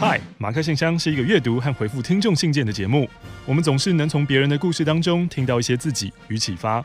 [0.00, 3.06] 嗨，马克信箱是一个阅读和回复听众信件的节目。
[3.44, 6.82] 我们总是能从别人的故事当中听到一些自己与启发。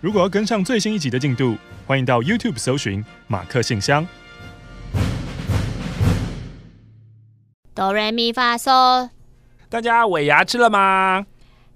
[0.00, 4.04] 如果要跟上最新一集的进度，欢迎到 YouTube 搜寻马克信箱。
[7.76, 9.08] 哆来咪发嗦，
[9.68, 11.26] 大家尾牙吃了吗？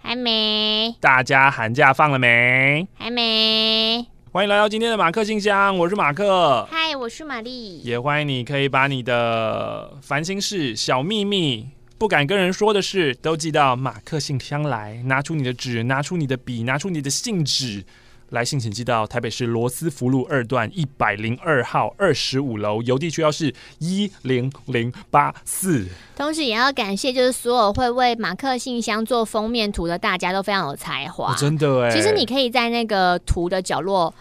[0.00, 0.96] 还没。
[0.98, 2.88] 大家寒假放了没？
[2.94, 4.11] 还没。
[4.34, 6.66] 欢迎来到今天的马克信箱，我是马克。
[6.70, 7.80] 嗨，我是玛丽。
[7.80, 15.02] 也欢迎你可以把你的烦心事、小秘密、不敢跟人说的事，都寄到马克信箱来。
[15.04, 17.84] 拿出你的纸，拿出你的笔，拿出你的信纸。
[18.32, 25.86] 来信请寄到台北市罗斯福路二段一百零二号二十五楼，邮递区要是一零零八四。
[26.17, 31.91] 同时也要感谢，就是所有会为马克信箱做封面图的大家都非常有才华，哦，真的哎。
[31.91, 34.14] 其实你可以在那个图的角落，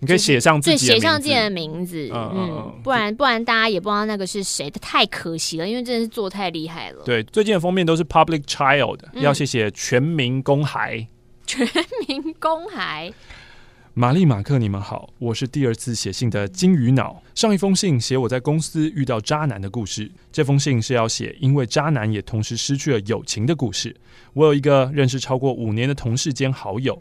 [0.00, 7.02] 你可以写上自己写上自己的名字，嗯，嗯，不然不然大家也不知道那个是谁，太可惜了，因为真的是做太厉害了。
[7.02, 11.08] 对，最近的封面都是 Public Child，嗯，要谢谢全民公孩，
[11.46, 11.66] 全
[12.06, 13.10] 民公孩。
[13.96, 17.22] 玛丽马克，你们好，我是第二次写信的金鱼脑。
[17.32, 23.94] 上一封信写我在公司遇到渣男的故事，这封信是要写因为渣男也同时失去了友情的故事。
[24.32, 27.00] 我有一个认识超过五年的同事兼好友，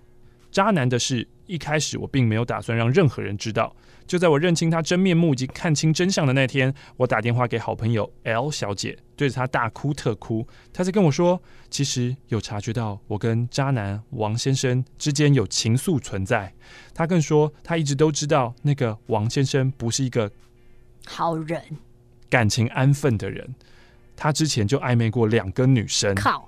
[0.52, 3.76] 渣男的事一开始我并没有打算让任何人知道。
[4.06, 10.48] 就在我认清他真面目以及看清真相的那天，我打电话给好朋友 L 小姐，对着她大哭特哭。
[10.72, 16.54] 她在跟我说，其实有察觉到我跟渣男王先生之间有情愫存在。
[16.94, 20.32] 她更说，她一直都知道那个王先生不是一个
[21.06, 21.62] 好人、
[22.30, 23.56] 感情安分的人。
[24.16, 26.48] 他之前就暧昧过两个女生，靠！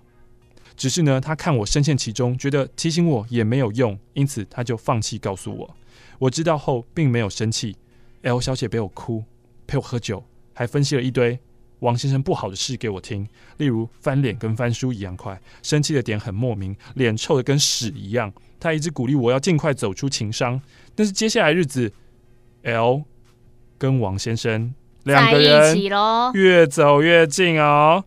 [0.77, 5.75] 只是呢，他看我深陷其中，觉得提醒我也没有用，因此他就放弃告诉我。
[6.19, 7.75] 我知道后并没有生气
[8.23, 9.23] ，L 小姐陪我哭，
[9.67, 11.39] 陪我喝酒，还分析了一堆
[11.79, 18.33] 王先生不好的事给我听，例如翻脸跟翻书一样快，生气的点很莫名，脸臭的跟屎一样。
[18.59, 20.59] 他一直鼓励我要尽快走出情伤，
[20.95, 21.91] 但是接下来日子
[22.63, 23.03] ，L
[23.77, 24.73] 跟王先生
[25.03, 25.77] 两个人
[26.33, 28.05] 越走越近哦。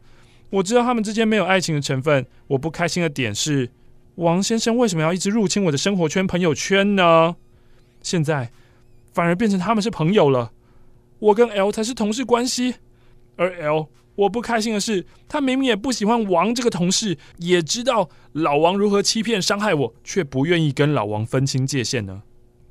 [0.50, 3.70] 我知道他们之间没有爱情的成分，我不开心的点是
[4.16, 7.36] 王先生为什么要一直入侵我的生活圈、朋友圈呢？
[8.02, 8.50] 现在
[9.12, 10.52] 反而变成他们是朋友了，
[11.18, 12.76] 我跟 L 才是同事关系。
[13.36, 22.22] 而 L 我不开心的是，他明明也不喜欢王这个同事，也知道老王如何欺骗伤害我，却不愿意跟老王分清界限呢。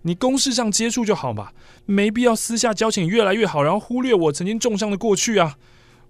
[0.02, 1.54] 你公事上接触就好吧，
[1.86, 5.58] 没必要私下交情越来越好，然后忽略我曾经重伤的过去啊。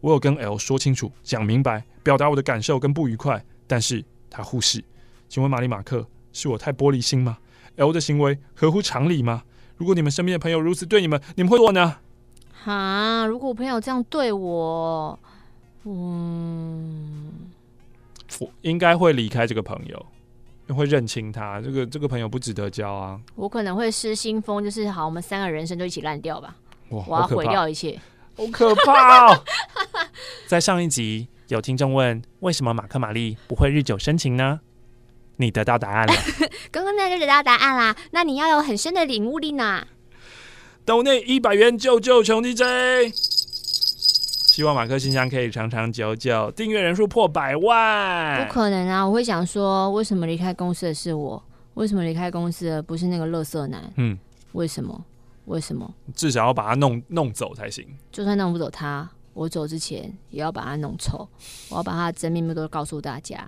[0.01, 4.83] 我有跟 L 说清楚、讲明白，表达我的感受跟不愉快，但是他忽视。
[5.29, 7.37] 请问玛丽马克，是我太玻璃心吗
[7.77, 9.43] ？L 的行为合乎常理吗？
[9.77, 11.97] 如果你们身边的朋友如此对你们，你们会做呢？
[12.63, 15.17] 哈，如果我朋友这样对我，
[15.83, 17.31] 嗯，
[18.39, 20.05] 我应该会离开这个朋友，
[20.75, 21.61] 会认清他。
[21.61, 23.21] 这个这个朋友不值得交啊。
[23.35, 26.55] 我可能会失心疯，就是好，我们三个人生就一起烂掉吧。
[26.89, 27.99] 哇，我要毁掉一切，
[28.35, 29.43] 好可怕哦！
[30.47, 34.59] 在上一集有听众问，为什么马克玛丽不会日久生情呢？
[35.37, 36.13] 你得到答案了，
[36.71, 37.95] 刚刚那就得到答案啦。
[38.11, 39.87] 那你要有很深的领悟力呢。
[40.83, 48.47] 斗内一百元救救穷 DJ，希望马克信箱可以长长久久，订阅人数破百万。
[48.47, 49.05] 不可能啊！
[49.05, 51.43] 我会想说，为什么离开公司的是我？
[51.75, 53.91] 为什么离开公司的不是那个垃圾男？
[53.97, 54.17] 嗯，
[54.53, 55.05] 为什么？
[55.45, 55.93] 为什么？
[56.15, 57.85] 至少要把他弄弄走才行。
[58.11, 61.27] 就算弄不走他，我走之前也要把他弄臭。
[61.69, 63.47] 我要把他的真面目都告诉大家。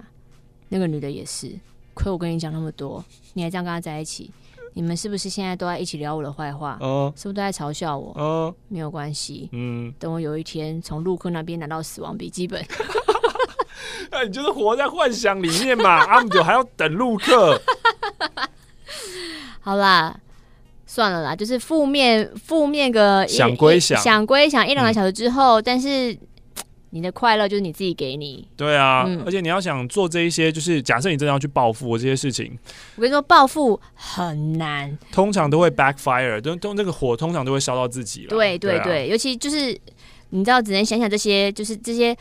[0.68, 1.58] 那个女的也是。
[1.94, 4.32] 亏我跟你讲那么多，你还这样跟他在一起，
[4.74, 6.78] 你们是不是现在都在一起聊我的坏话？
[6.80, 8.14] 哦，是不是都在嘲笑我？
[8.16, 12.64] 哦，没有关系，嗯，等我有一天从陆克那边拿到死亡笔记本，
[14.12, 16.04] 那 你就是活在幻想里面嘛？
[16.08, 17.60] 阿姆九还要等陆克？
[19.60, 20.18] 好啦，
[20.86, 26.18] 算了啦，就是负面负面个想归想，想归想一两个小时之后，嗯、但是。
[26.92, 28.48] 你的快乐就是你自己给你。
[28.58, 32.58] 对啊，嗯、而且你要想做这一些，就是假设你真的要去报复我这些事情，
[32.96, 38.30] 我跟你说，报复很难，通常都会 backfire，都都那个火通常都会烧到自己了。
[38.30, 39.78] 对对对，尤其就是
[40.30, 42.16] 你知道，只能想想这些，就是这些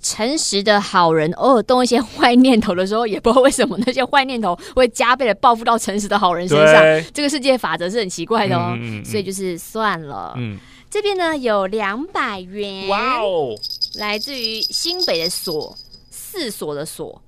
[0.00, 6.82] 诚实的好人，偶尔动一些坏念头的时候，也不知道为什么那些坏念头会加倍的报复到诚实的好人身上。
[6.82, 10.32] 对这个世界法则是很奇怪的哦，嗯嗯嗯，所以就是算了。
[10.36, 10.56] 嗯，
[10.88, 12.88] 这边呢有两百元。
[12.88, 13.54] 哇哦！
[13.96, 15.76] 来自于新北的所，
[16.10, 17.22] 四所的所，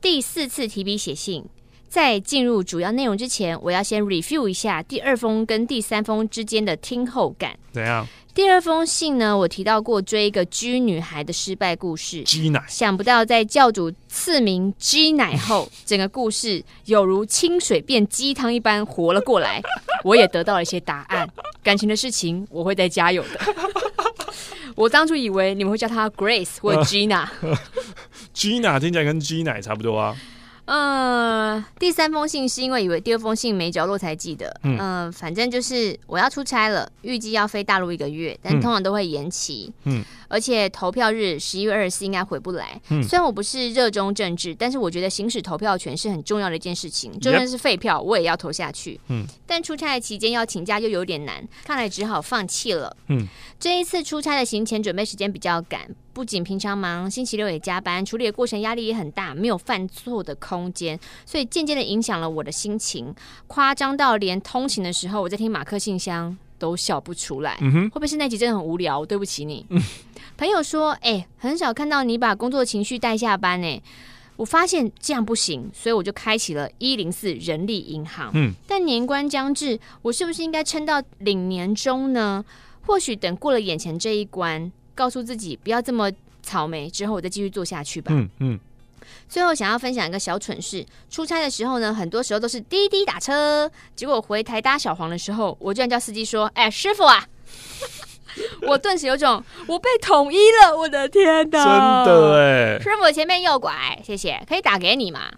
[0.00, 1.44] 第四次提笔写信。
[1.88, 7.58] 在进入主要内容之前，我要先 review 一下第二封跟第三封之间的听后感。
[7.70, 8.06] 怎样？
[8.34, 12.22] 第二封信呢，我提到过追一个 G 女孩的失败故事。
[12.22, 19.60] G 奶，想不到在教主赐名 G 奶后，整个故事有如清水变鸡汤一般活了过来。
[20.02, 21.28] 我也得到了一些答案。
[21.62, 23.38] 感情的事情，我会再加油的。
[24.76, 27.26] 我当初以为你们会叫她 Grace 或 Gina。
[27.40, 27.56] 呃、
[28.34, 30.16] Gina 听起来跟 G 奶差不多啊。
[30.64, 34.54] 嗯，第三封信是因为以为第二封信没着落才记得。
[34.62, 39.72] 嗯、呃，反正就是我要出差了，预计要飞大陆一个月，但通常都会延期。
[39.84, 42.80] 嗯，而且投票日十一月二十四应该回不来。
[42.88, 48.98] 嗯，虽然我不是热衷政治，但是我觉得行使投票权是很重要的一件事情，就算是废票我也要投下去。
[49.08, 52.96] 嗯，但出差的期间要请假又有点难，看来只好放弃了。
[53.08, 53.28] 嗯，
[53.60, 55.82] 这一次出差的行前准备时间比较赶。
[56.14, 63.14] 不仅平常忙，星期六也加班，处理的过程压力也很大，没有犯错的空间，所以渐渐的影响了我的心情，
[63.46, 67.56] 夸张到连通勤的时候，我在听马克信箱都笑不出来。
[67.62, 69.06] 嗯哼，会不会是那集真的很无聊？
[69.06, 69.64] 对不起你。
[69.70, 69.80] 嗯、
[70.42, 73.80] 朋友说，哎、欸，很少看到你把工作情绪带下班呢。
[74.34, 78.28] 我发现这样不行，所以我就开启了一零四人力银行。
[78.34, 82.44] 嗯，但年关将至，我是不是应该撑到领年终呢？
[82.84, 84.72] 或许等过了眼前这一关。
[84.96, 86.10] 告诉自己不要这么
[86.42, 88.12] 草莓，之后我再继续做下去吧。
[88.12, 88.60] 嗯嗯。
[89.28, 93.70] 最后想要分享一个小蠢事：出差的时候呢，很多时候都是滴滴打车。
[93.94, 97.28] 结果回台搭小黄的时候，我居然叫司机说：“哎，师傅啊！”
[98.68, 102.04] 我顿时有种我被统一了，我的天哪！
[102.04, 105.30] 真的哎，师傅前面右拐，谢谢，可以打给你吗？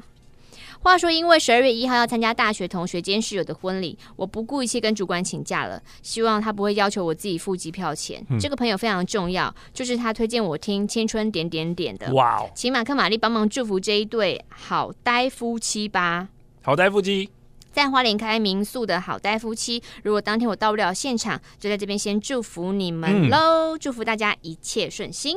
[0.80, 8.22] 话说，因为十二月一号要参加大学同学兼室友的婚礼，我不顾一切跟主管请假了，希望他不会要求我自己付机票钱。
[8.28, 12.12] 嗯、这个朋友非常重要，就是他推荐我听《青春点点点》的。
[12.12, 12.50] 哇哦！
[12.54, 16.28] 请马克玛丽帮忙祝福这一对好呆夫妻吧。
[16.60, 17.30] 好呆夫妻，
[17.74, 23.74] 在花莲开民宿的好呆夫妻，如果当天我到不了现场，就在这边先祝福你们喽！
[23.74, 25.36] 嗯、祝福大家一切顺心。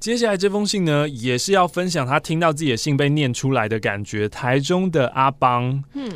[0.00, 4.26] 接下来这封信呢，也是要分享他听到自己的信被念出来的感觉。
[4.26, 6.10] 台中的阿邦，嗯，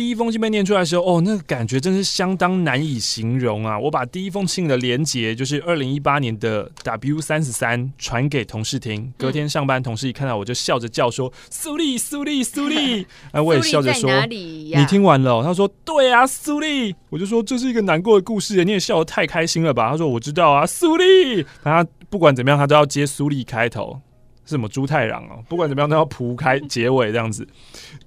[0.00, 3.78] 第一封信被念出来的时候，哦，那个感觉真是相当难以形容啊！
[3.78, 9.12] 我把第一封信的连结，就是二零一八年的 W 三十三，传给同事听。
[9.18, 21.86] 隔天上班，同事一看到我就笑着叫说：“苏丽，苏丽，苏丽！”哎， 我也笑着说：“你听完了？”他说：“对啊，苏丽。”我就说：“这是一个难过的故事，你也笑得太开心了吧？”他说：“我知道啊，苏丽。”他。
[22.08, 24.09] 不管怎么样，他都要接苏丽开头，是
[24.50, 25.42] 什么猪太郎哦？
[25.48, 27.46] 不管怎么样，都要铺开结尾这样子。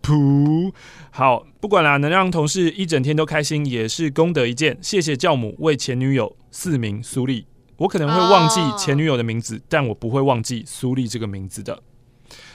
[0.01, 0.72] 蒲
[1.12, 4.78] 好，不管啦，能让同事一整天都开心，也是功德一件。
[4.81, 7.45] 谢谢教母为前女友赐名苏丽。
[7.78, 11.81] 我可能会忘记前女友的名字，但我不会忘记苏丽这个名字的。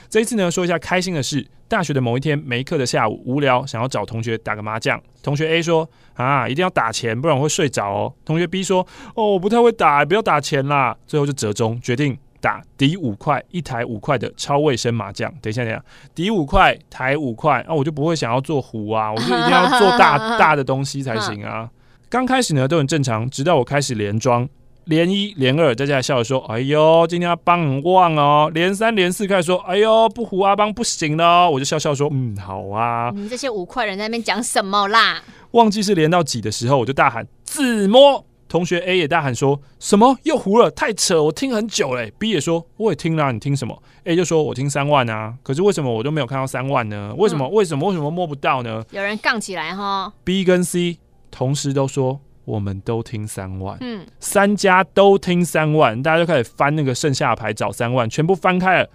[0.09, 1.47] 这一次呢，说一下开心的事。
[1.67, 4.99] 大学的某一天没课的下午，无聊想要找同学打个麻将。
[5.21, 8.81] 同学 A 说：“啊，一定要打钱，不然我会睡着哦。”同学 B 说
[9.13, 15.31] ：“哦，我不太会打，不要打钱啦。”最后就折中决定打抵五块一台五块的超卫生麻将。
[15.41, 15.83] 等一下，等一下，
[16.13, 21.69] 抵五块台五块，那、啊、我就不会想要做胡啊，我就一定要做大 大的东西才行啊。
[22.09, 24.47] 刚开始呢都很正常，直到我开始连庄。
[24.85, 28.49] 连一连二，大家笑着说：“哎呦，今天阿邦很旺哦。
[28.55, 35.21] ”连三连四开始说：“哎呦，不胡阿邦不行了。”我就笑笑说：“嗯，好啊。”你们这些五块人在那边讲什么啦？
[35.51, 40.69] 忘记是连到几的时候，我就大喊：“自摸！”同学 A 也大喊说：“什么又胡了？
[40.69, 41.23] 太扯！
[41.23, 42.11] 我听很久嘞。
[42.19, 47.13] ”B 也说：“我也听了，你听什么？”A 就说：“我听三万啊，可是为什么我都没有看到三万呢？
[47.17, 47.45] 为什么？
[47.45, 47.87] 嗯、为什么？
[47.87, 50.11] 为什么摸不到呢？”有人杠起来哈。
[50.25, 50.97] B 跟 C
[51.31, 52.19] 同时都说。
[52.45, 58.89] 我们都听三万，嗯，三家都听三万，大家就开始翻那个剩下的牌找三万，全部翻开了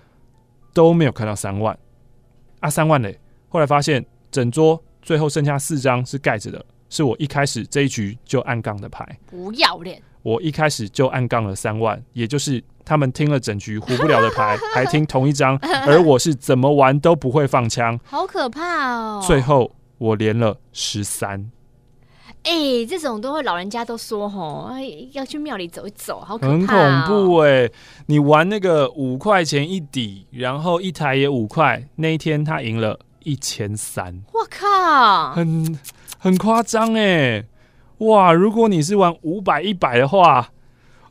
[0.72, 1.78] 都没有看到三万
[2.58, 3.16] 啊，三万嘞！
[3.48, 10.00] 后来发现整桌最后剩下四张是盖着的，是我一开始这一局就按杠的牌，不要脸！
[10.22, 15.58] 我一开始就按杠了三万，也就是他们听了整局胡不了的牌，还听同一张，
[15.88, 19.22] 而我是怎么玩都不会放枪，好可怕哦！
[19.26, 21.50] 最后我连了十三。
[22.44, 24.70] 哎、欸，这种都会老人家都说吼，
[25.12, 27.72] 要去庙里走一走，好可怕、哦、很恐怖哎、欸！
[28.06, 35.78] 你玩那个五块钱一底，然后一台也五块，那一天他赢了一千三，我靠，很
[36.24, 37.44] 很夸张哎！
[37.98, 40.48] 哇，如果你是玩五百一百的话，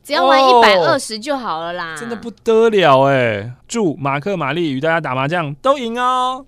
[0.02, 3.52] 只要玩一百二十就好了啦，真的不得了哎！
[3.68, 6.44] 祝马克玛丽与大家打麻将都赢哦！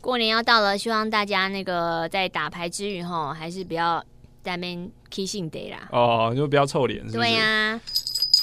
[0.00, 4.02] 过年要到了，希望大家那个在打牌之余哈，还是不要
[4.42, 5.86] 在那边 kissing day 啦。
[5.90, 7.06] 哦，就不要臭脸。
[7.12, 7.80] 对呀、啊。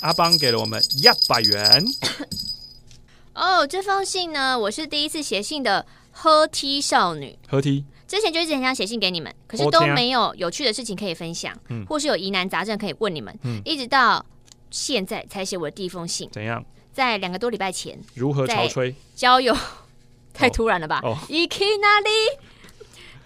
[0.01, 1.83] 阿邦给了我们一百元。
[3.33, 7.39] 哦，这封信呢，我是第一次写信的喝 T 少女。
[7.49, 14.25] 喝 T 之前就一直很想写信给你们，可是都没有有趣的事情可以分享，嗯、或是有疑难杂症可以问你们，嗯、一直到
[14.71, 16.27] 现在才写我的第一封信。
[16.31, 16.65] 怎样？
[16.91, 17.97] 在两个多礼拜前。
[18.15, 18.95] 如何潮吹？
[19.15, 19.55] 交友
[20.33, 20.99] 太突然了吧？
[21.03, 22.09] 哦，一去哪里？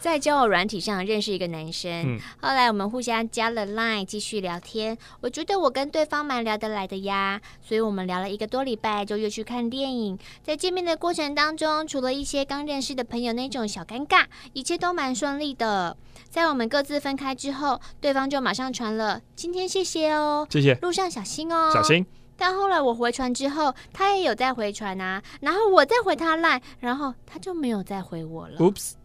[0.04, 4.98] 在交友软体上认识一个男生，嗯、后来我们互相加了 Line，继续聊天。
[5.22, 10.20] 我觉得我跟对方蛮聊得来的呀，所以我们聊了一个多礼拜，就约去看电影。
[10.44, 15.96] 在见面的过程当中，除了一些刚认识的朋友那种小尴尬，一切都蛮顺利的。
[16.30, 22.06] 在我们各自分开之后，对方就马上传了“今天谢谢哦，谢谢，路上小心哦，小心”。
[22.36, 28.58] 但后来我回传之后，他也有在回传啊，然后我再回他 Line，然后他就没有再回我了。
[28.58, 28.96] Oops。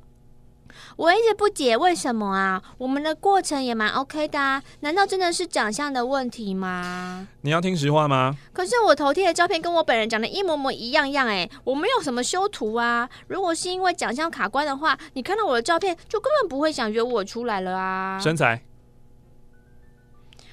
[0.96, 2.62] 我一直不解为什么啊？
[2.78, 7.26] 我们的过程也蛮 OK 的啊，难道真的是长相的问题吗？
[7.42, 8.36] 你要听实话吗？
[8.52, 13.08] 可是我头贴的照片跟我本人长得一模模一样样哎，我没有什么修图啊。
[13.28, 18.18] 如果是因为长相卡关的话，你看到我的照片就根本不会想约我出来了啊。
[18.20, 18.62] 身材，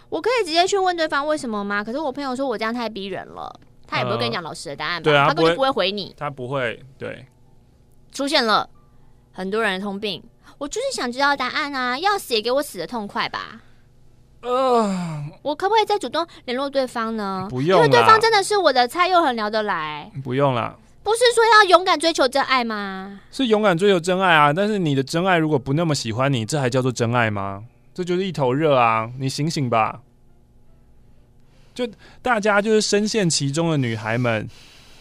[0.10, 1.84] 我可以直接去问对方为什么吗？
[1.84, 5.04] 可是我朋友说我这样太逼人了，他也不会跟你讲老师的答案吧？
[5.04, 7.26] 对啊，他根本就不会回你，他不会对。
[8.12, 8.70] 出现了。
[9.36, 10.24] 很多人的通病，
[10.58, 12.00] 我就是想知道答案啊！
[12.00, 13.60] 要死也给我死的痛快吧！
[14.40, 17.46] 呃，我可不可以再主动联络对方呢？
[17.50, 20.10] 不用，因为对方真的是我的菜，又很聊得来。
[20.24, 23.20] 不用了，不是说要勇敢追求真爱吗？
[23.30, 24.54] 是勇敢追求真爱啊！
[24.54, 27.66] 但是你的真爱如果不那么喜欢你，这还叫做真爱吗？
[27.94, 29.12] 这就是一头热啊！
[29.20, 30.00] 你醒醒吧！
[31.74, 31.86] 就
[32.22, 34.48] 大家就是深陷其中的女孩们，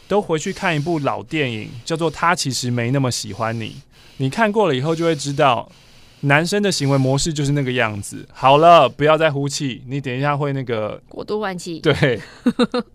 [0.09, 3.71] 都回去看一部老电影，叫做《他其实没那么喜欢你》。
[4.19, 5.69] 你看过了以后就会知道，
[6.21, 8.27] 男生的行为模式就是那个样子。
[8.33, 11.81] 好了，不要再呼气，你等一下会那个过度换气。
[11.81, 12.21] 对，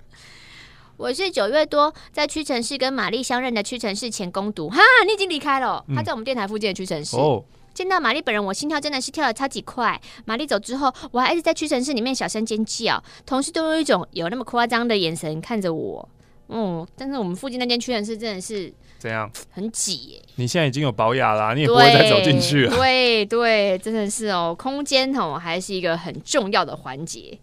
[0.95, 4.69] 我是九月多在屈臣氏跟玛丽相认的屈臣氏前工读。
[4.69, 7.17] 哈，你已经离开了，他在我们电台附近的屈臣氏。
[7.17, 9.99] 哦，见到玛丽本人，我心跳真的是跳的超级快。
[10.23, 16.09] 玛丽走之后，我还一直在屈臣氏里面小声尖叫，同事都用一种有那么夸张的眼神看着我。
[16.47, 18.73] 嗯，但是我们附近那间屈臣氏真的是。
[18.99, 19.31] 怎样？
[19.49, 20.21] 很挤耶！
[20.35, 22.75] 你现在已经有保养啦，你也不会再走进去了。
[22.75, 27.39] 对对，真的是哦，空间哦还是一个很重要的环节。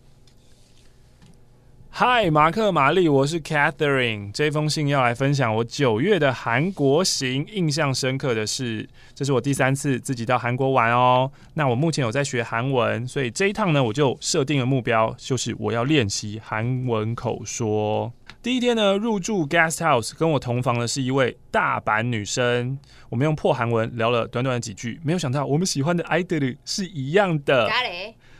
[1.98, 4.30] 嗨，马克、玛丽，我是 Catherine。
[4.30, 11.32] 这封信要来分享我九月的韩国行，印象深刻的是，这是我第三次自己到韩国玩哦。
[11.54, 18.12] 那我目前有在学韩文，所以这一趟呢，我就设定了目标，就是我要练习韩文口说。
[18.42, 22.78] 第一天呢，入住 guest house，跟我同房的是一位大阪女生。
[23.08, 27.70] 我们用破韩文聊了短短的几句，没有想到我们喜欢的 idol 是一样的。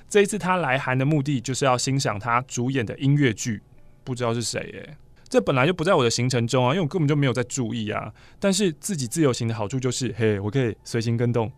[0.08, 3.62] 这一次他来韩的目的就是要欣赏他主演的音乐剧，
[4.04, 4.96] 不知道是谁耶。
[5.28, 8.12] 这本来就不在我的行程中啊，因为我根本就没有在注意啊。
[8.38, 11.50] 但是自己自由行的好处就是，嘿，我可以随心跟动。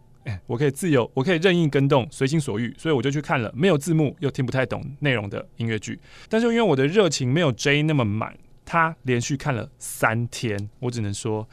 [0.46, 5.98] 我可以自由，我可以任意跟动，随心所欲，所以我就去看了没有字幕又听不太懂内容的音乐剧。
[6.28, 11.48] 但是因为我的热情没有 J 那么满，他连续看了三天，我只能说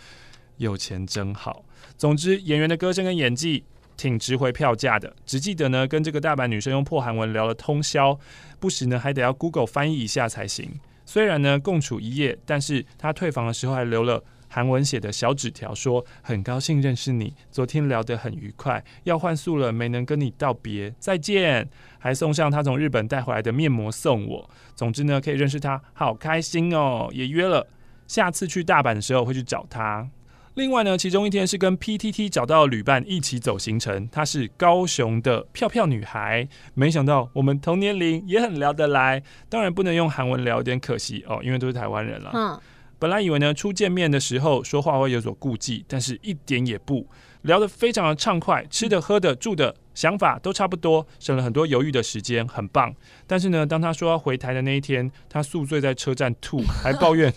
[0.57, 1.63] 有钱真好。
[1.97, 3.63] 总之，演员的歌声跟演技
[3.97, 5.13] 挺值回票价的。
[5.25, 8.17] 只记得呢，跟这个大阪女生用破韩文聊了通宵，
[8.59, 10.79] 不时呢还得要 Google 翻译一下才行。
[11.05, 14.23] 虽然呢共处一夜，但是她退房的时候还留了。
[14.47, 21.67] 韩文写的小纸条说：“很高兴认识你，昨天聊得很愉快，要换宿了，没能跟你道别，再见。”
[21.99, 24.49] 还送上他从日本带回来的面膜送我。
[24.73, 27.09] 总之呢，可以认识他，好开心哦！
[27.11, 27.67] 也约了
[28.07, 30.07] 下次去大阪的时候会去找他。
[30.55, 36.47] 另外呢，其中一天是跟 PTT 找到旅伴一起走行程，她是高雄的漂漂女孩。
[36.73, 39.21] 没想到我们同年龄，也很聊得来。
[39.49, 42.31] 当然不能用韩文聊，有点可惜哦，因为都是台湾人了。
[42.33, 42.59] 嗯。
[42.97, 47.05] 本来以为呢，初见面的时候说话会有所顾忌，但是一点也不，
[47.41, 52.95] 聊得非常的畅快，吃的、喝的、住的想法都差不多，省了很多犹豫的时间，很棒。
[53.27, 57.31] 但是呢，当他说要回台的那一天，他宿醉在车站吐，还抱怨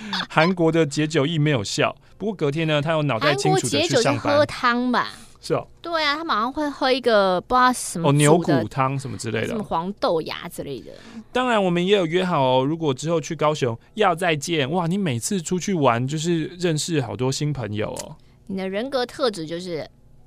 [0.28, 1.94] 韩国的解酒液没有效。
[2.18, 4.36] 不过隔天呢，他有脑袋清楚的去上班。
[4.36, 5.08] 喝汤吧。
[5.44, 10.92] 是哦，对啊，他马上会喝一个不知道什么哦牛骨汤什么之类的，什么黄豆芽之类的。
[11.32, 18.14] 当然，我们也有约好哦，如果之后去高雄要再见，哇，你每次出去玩就是认识好多新朋友哦。
[18.46, 19.84] 你的人格特质就是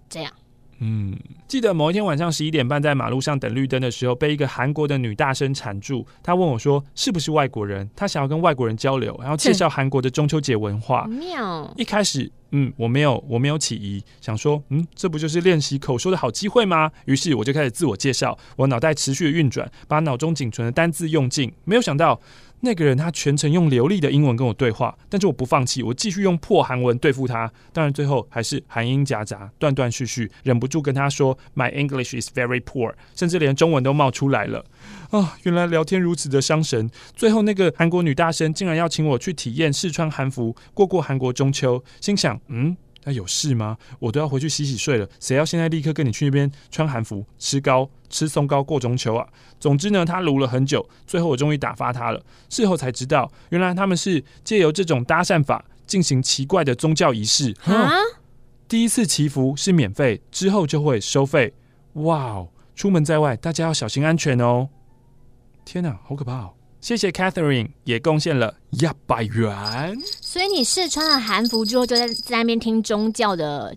[0.09, 0.29] 这样。
[0.79, 1.17] 嗯，
[1.47, 6.05] 记得某一天晚上十一点半在马路上等绿灯的时候，被一个韩国的女大生缠住。
[6.21, 11.05] 她问我说：“是不是外国人？”她想要跟外国人交流，然后介绍韩国的中秋节文化。
[11.05, 11.73] 妙。
[11.77, 16.91] 一开始，嗯，我没有，我没有起疑，想说，嗯，这不就是练习口说的好机会吗？
[17.05, 21.53] 于是我就开始自我介绍，我脑袋持续的运转，把脑中仅存的单字用尽。
[21.63, 22.19] 没有想到。
[22.65, 27.49] 那个人他全程用流利的英文跟我对话，但是我不放弃，我继续用破韩文对付他。
[27.71, 34.65] 当然最后还是韩英夹杂，断断续续，忍不住跟他说 “My English is very poor”，甚至连中文都冒出来了。
[35.11, 36.89] 啊，原来聊天如此的伤神。
[37.15, 41.83] 最后那个韩国女大生竟然要请我去体验试穿韩服，过过韩国中秋。
[42.01, 42.75] 心想，嗯。
[43.05, 43.77] 那有事吗？
[43.99, 45.07] 我都要回去洗洗睡了。
[45.19, 49.25] 谁要现在立刻跟你去那边穿韩服、吃糕、吃松糕过中秋啊？
[49.59, 52.21] 总之呢，他撸了很久，最后我终于打发他了。
[52.49, 57.55] 事后才知道，原来他们是借由这种搭讪法进行奇怪的宗教仪式。
[57.63, 57.89] 啊？
[58.67, 61.53] 第一次祈福是免费，之后就会收费。
[61.93, 62.49] 哇哦！
[62.75, 64.67] 出门在外，大家要小心安全哦。
[65.63, 66.53] 天哪，好可怕哦！
[66.81, 69.97] 谢谢 Catherine，也贡献了一百元。
[70.21, 73.75] 所以你试穿了韩服之后，就在在那边听宗教的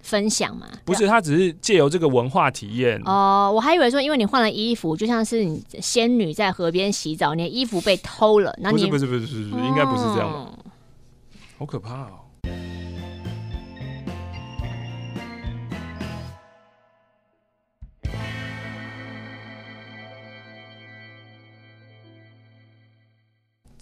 [0.00, 0.66] 分享嘛？
[0.84, 3.00] 不是，他只是借由这个文化体验。
[3.06, 10.52] 哦，我还以为说，因为你换了衣服，就像是你仙女在河边洗澡，你的衣服被偷了，那你不是不是不是不是，应该不是这样吧？
[11.58, 12.20] 好可怕哦！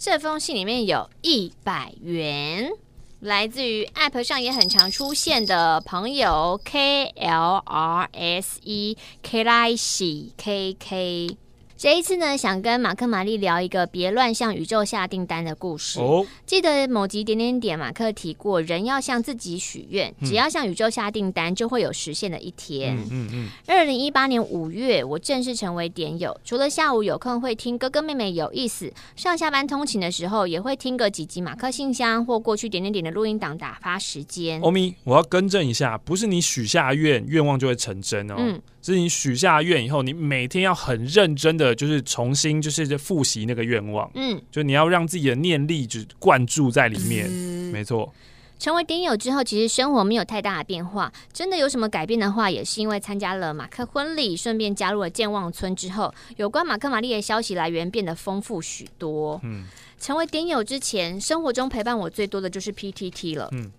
[0.01, 2.71] 这封信里面有一百元，
[3.19, 11.37] 来自于 App 上也很常出现的朋友 K L R S E K L I C K K。
[11.79, 16.01] 这一次呢，想跟马克玛丽聊一个别乱向宇宙下订单的故事。
[16.01, 22.97] 哦，记得某集点点点，马克提过，人要向自己许愿，只要向宇宙下订单，就会有实现的一天。
[23.09, 23.47] 嗯嗯。
[23.65, 34.59] 二零一八年五月，我正式成为点友，除了下午有空会听哥哥妹妹有意思，上下班通勤的时候也会听个几集马克信箱或过去点点点的录音档打发时间。
[34.59, 38.35] 欧米，我要更正一下，不是你许下愿，愿望就会成真哦。
[38.37, 38.61] 嗯。
[38.81, 44.09] 是你许下愿以后，你每天要很认真的，就是重新就是复习那个愿望。
[44.15, 47.27] 嗯，就你要让自己的念力就灌注在里面。
[47.29, 48.13] 嗯、没错。
[48.57, 51.11] 成为点友之后，其实生活没有太大的变化。
[51.31, 59.39] 真的有什么改变的话，也是因为参加了马克婚礼，顺便加入了健忘村之后，有关马克玛丽的消息来源变得丰富许多。
[59.43, 59.65] 嗯，
[59.97, 63.49] 成为点友之前，生活中陪伴我最多的就是 PTT 了。
[63.53, 63.71] 嗯。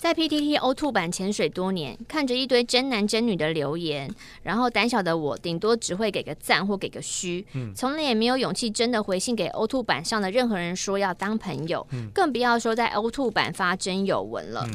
[0.00, 4.10] 在 PTT O2 版潜水多年，看着一堆真男真女的留言，
[4.42, 14.66] 然后胆小的我顶多只会给个赞或给个虚，从来也没有勇气真的回信给 O2 版上的任何人说要当朋友，更不要说在 O2 版发真友文了。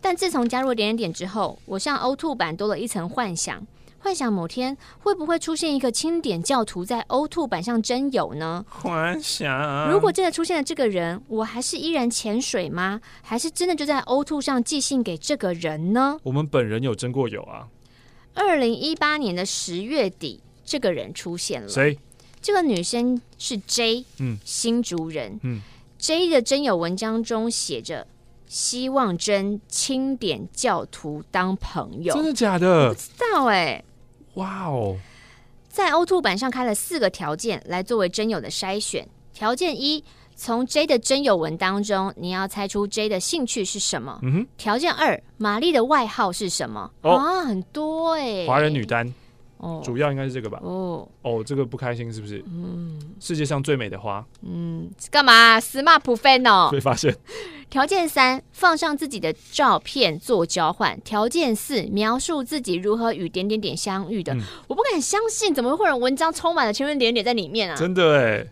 [0.00, 3.64] 但自从加入点点点之后，我向 O2 版多了一层幻想。
[4.04, 8.62] 幻想某天会不会出现一个清点教徒在 O Two 版上真有呢？
[8.68, 13.00] 幻想，如果真的出现了这个人，我还是依然潜水吗？
[13.22, 16.18] 还是真的就在 O2 上寄信给这个人呢？
[16.22, 17.66] 我们本人有真过有啊。
[18.34, 21.68] 二零一八年的十月底，这个人出现了。
[21.68, 21.98] 谁？
[22.42, 25.62] 这个女生是 J，嗯，新竹人，嗯
[25.96, 28.06] ，J 的真友文章中写着。
[28.46, 32.90] 希望真清点教徒当朋友，真的假的？
[32.90, 33.84] 不知道哎、欸。
[34.34, 34.96] 哇哦，
[35.68, 39.06] 在 O2 版上开了四个条件来作为真友的筛选。
[39.32, 40.02] 条件一，
[40.36, 44.18] 从 J 的真友文当中，你要猜出 J 的兴趣是什么。
[44.22, 44.46] 嗯哼。
[44.56, 46.90] 条件二，玛丽的外号是什么？
[47.02, 48.46] 哦、啊，很多哎、欸。
[48.46, 49.12] 华人女单。
[49.64, 50.60] 哦，主要应该是这个吧。
[50.62, 52.44] 哦哦，这个不开心是不是？
[52.46, 52.98] 嗯。
[53.18, 54.24] 世界上最美的花。
[54.42, 54.90] 嗯。
[55.10, 56.68] 干嘛？Smart fan 哦。
[56.70, 57.16] 被发现。
[57.70, 61.00] 条件三，放上自己的照片做交换。
[61.00, 64.34] 条件四，描述自己如何与点点点相遇的。
[64.34, 67.74] 嗯、我不敢相信，怎么会有文章充满了圈圈点点在里面啊？
[67.74, 68.46] 真的哎！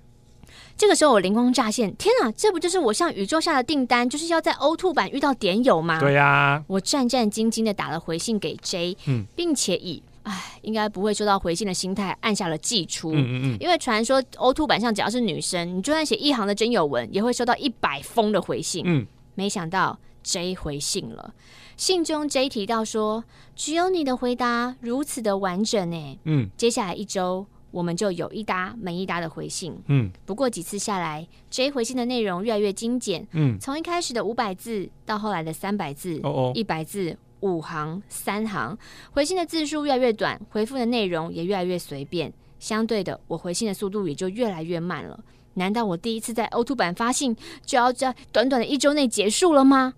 [0.76, 6.00] 这个时候我灵光乍现，天哪，这不就是我向宇宙下的订单，就是要在 Oto 版遇到点友吗？
[6.00, 10.02] 对呀、啊，我战战兢兢的打了回信给 J，嗯，并且以。
[10.24, 13.12] 唉，应该不会收到回信的心态按下了寄出。
[13.12, 13.56] 嗯嗯嗯。
[13.60, 18.84] 因为传说 O2 版上只要是女生，你就算写一行的真友文，也会收到一百封的回信。
[18.86, 19.06] 嗯。
[19.34, 21.34] 没想到 J 回信了，
[21.76, 23.24] 信中 J 提到说，
[23.56, 26.18] 只有你的回答如此的完整呢。
[26.24, 26.48] 嗯。
[26.56, 29.76] 接下来一周，我们就有一搭没一搭的回信。
[29.88, 30.10] 嗯。
[30.24, 33.26] 不过几次下来，J 回信的内容越来越精简。
[33.32, 33.58] 嗯。
[33.58, 37.16] 从一开始的五百字，到后来的三百字，哦哦，一百字。
[37.42, 38.76] 五行三行，
[39.12, 42.32] 回信的字数越来越短，回复的内容也越来越随便。
[42.58, 45.18] 相对的，我回信的速度也就越来越慢了。
[45.54, 49.94] 难道我第一次在 O2 版发信就要在短短的一周内结束了吗？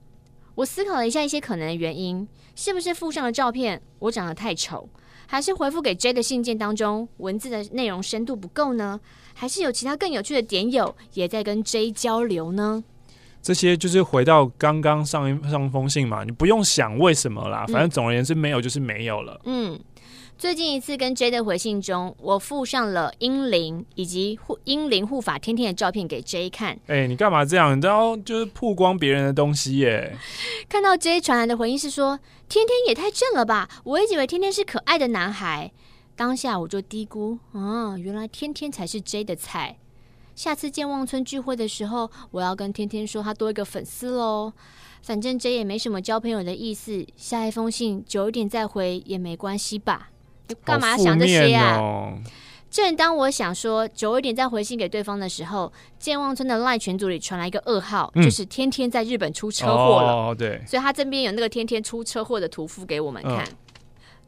[0.57, 4.89] 我思考了一下一些可能的原因，是不是附上的照片我长得太丑，
[5.27, 9.01] 还是回复给 J 的信件当中文字的内容深度不够呢？
[9.35, 12.85] 还是有其他更有趣的点友也在跟 J 交流呢？
[13.45, 19.39] 这些就是回到刚刚上一上封信嘛，你不用想为什么啦，反正总而言之没有就是没有了。
[19.45, 19.79] 嗯。
[20.37, 26.73] 最近一次跟 J 的回信中，我附上了英灵以及护英灵护法天天的照片给 J 看。
[26.89, 27.77] 哎、欸，你干嘛这样？
[27.77, 30.17] 你都要就是曝光别人的东西耶？
[30.69, 35.71] 看到 J 传来的回应是说：“天天也太正了吧！”我一直以为天天是可爱的男孩。
[36.17, 39.77] 当下我就低估：“啊，原来天天才是 J 的菜。
[40.35, 44.53] 下次健忘村聚会的时候，我要跟天天说他多一个粉丝喽。
[45.03, 50.11] 反正 J 也没什么交朋友的意思，下一封信久一点再回也没关系吧。”
[50.65, 51.77] 干嘛想这些啊？
[51.79, 52.19] 哦、
[52.71, 60.13] 正当我想说久一点再回信给对方的时候，健忘村的赖群组里传来一个噩耗，嗯、就是天天在日本出车祸了。
[60.13, 63.45] 哦，对，所以他这边有那个天天出车祸的图附给我们看。
[63.45, 63.57] 嗯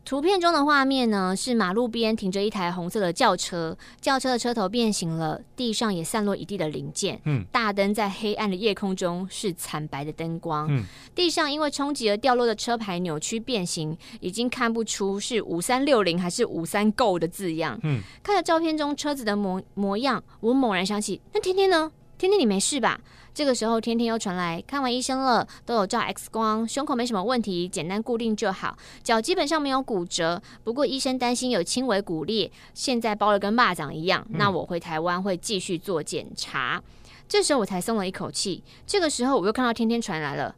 [0.06, 7.20] 图片中的画面呢，是马路边停着一台红色的轿车，轿车的车头变形了，地上也散落一地的零件。
[7.24, 10.68] 嗯，大灯在黑暗的夜空中是惨白的灯光。
[10.70, 17.76] 嗯，地上因为冲击而掉落的车牌扭曲变形，已经看不出是五三六零还是五三 Go 的字样。
[17.82, 21.90] 嗯，看着照片中车子的模模样，我猛然想起，那天天呢？
[22.16, 23.00] 天天你没事吧？
[23.36, 28.74] 这个时候，天天又传来看完医生了，都有照 X 光，胸口没什么问题，简单固定就好。
[29.02, 34.26] 脚基本上没有骨折，不过医生担心有轻微骨裂，现在包得跟蚂蚱一样。
[34.30, 36.82] 那我回台湾会继续做检查。
[36.82, 36.92] 嗯、
[37.28, 38.64] 这时候我才松了一口气。
[38.86, 40.54] 这个时候我又看到天天传来了，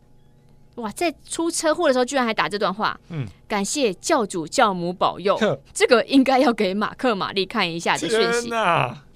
[0.76, 2.96] 哇，在出车祸的时候居然还打这段话。
[3.08, 5.36] 嗯，感谢教主教母保佑。
[5.74, 8.50] 这个应该要给马克玛丽看一下的讯息。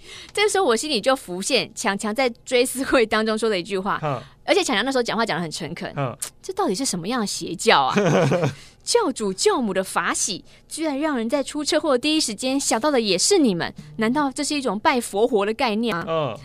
[0.33, 5.93] 这个时候，我心里就浮现强强在追思会当中说的一句话，呵而且强强那时候讲话讲的很诚恳。
[5.95, 7.95] 呵这到底是什么样的邪教啊？
[8.83, 13.73] 教主教母的法喜，居然让人在出车祸的第一时间想到的也是你们？
[13.99, 16.05] 难道这是一种拜佛活的概念吗？
[16.09, 16.38] 嗯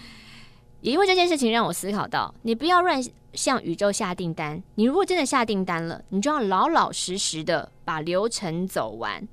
[0.82, 4.62] 也因为这件事情让我思考到，你不要乱向宇宙下订单。
[4.76, 9.28] 你如果真的下订单了，你就要老老实实的把流程走完。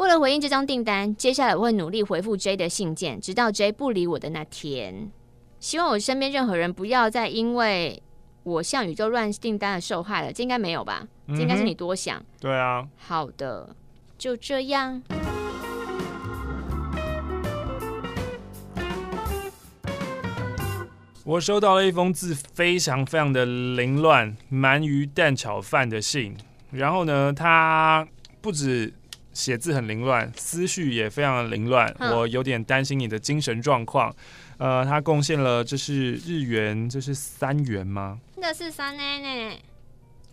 [0.00, 5.10] 为了回应这张订单，接下来我会努力回复 J 的信件，直到 J 不理我的那天。
[5.58, 8.02] 希望我身边任何人不要再因为
[8.42, 10.32] 我向宇宙乱订单而受害了。
[10.32, 11.06] 这应该没有吧？
[11.28, 12.18] 这应该是你多想。
[12.18, 12.88] 嗯、对啊。
[12.96, 13.76] 好的，
[14.16, 15.02] 就这样。
[21.26, 26.34] 我收到了一封字非常非常的凌乱、鳗鱼蛋炒饭的信。
[26.70, 28.08] 然后呢，他
[28.40, 28.94] 不止。
[29.40, 34.14] 写字很凌乱，思绪也非常的凌乱，嗯、我有点担心你的精神状况。
[34.58, 38.20] 呃，他贡献了，这是日元，这是三元吗？
[38.36, 39.56] 那是三呢呢，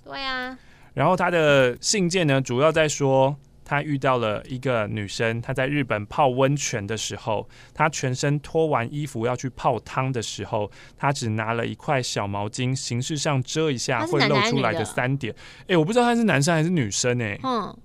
[0.03, 0.57] 对啊。
[0.93, 15.35] 然后他的信件呢，主要在说他遇到了一个女生，她在日本泡温泉的时候，她全身脱完衣服要去泡汤的时候，她只拿了一块小毛巾，形式上遮一下会露出来的三点。
[15.67, 17.39] 哎，我不知道他是男生还是女生哎。
[17.43, 17.77] 嗯。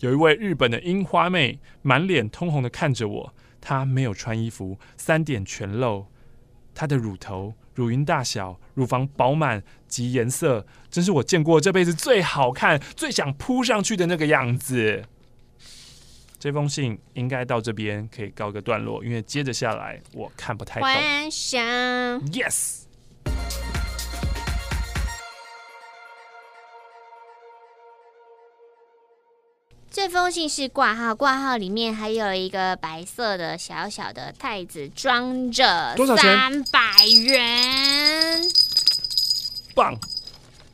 [0.00, 3.34] 有一位日本的樱花妹，满脸通红的看着我。
[3.60, 6.06] 她没有穿衣服，三点全露。
[6.74, 15.04] 她的乳头、乳晕大小、乳房饱满及颜色，真是我见过这辈子最好看、最想扑上去的那个样子。
[16.38, 20.88] 这封信应该到这边可以告个段落，因为接着下来我看不太懂。
[20.88, 21.60] 幻想
[22.30, 22.87] ，Yes。
[29.90, 38.42] 这封信是挂号，挂号里面还有一个白色的小小的袋子，装着三百元。
[39.74, 39.98] 棒！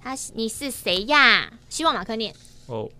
[0.02, 1.48] 他，你是谁呀？
[1.68, 2.34] 希望马克念。
[2.66, 2.90] 哦，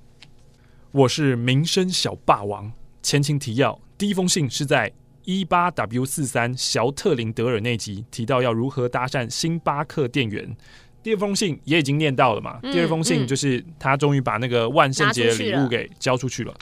[0.92, 2.70] 我是民生小霸王。
[3.02, 4.92] 前情提要：第一封信是在
[5.24, 10.56] 一八 W 四三小特林德尔那集提到要如何搭讪星巴克店员。
[11.04, 12.58] 第二封信也已经念到了嘛？
[12.62, 16.54] 嗯、第二封信就是他终于把那个万圣节礼物给交出去了。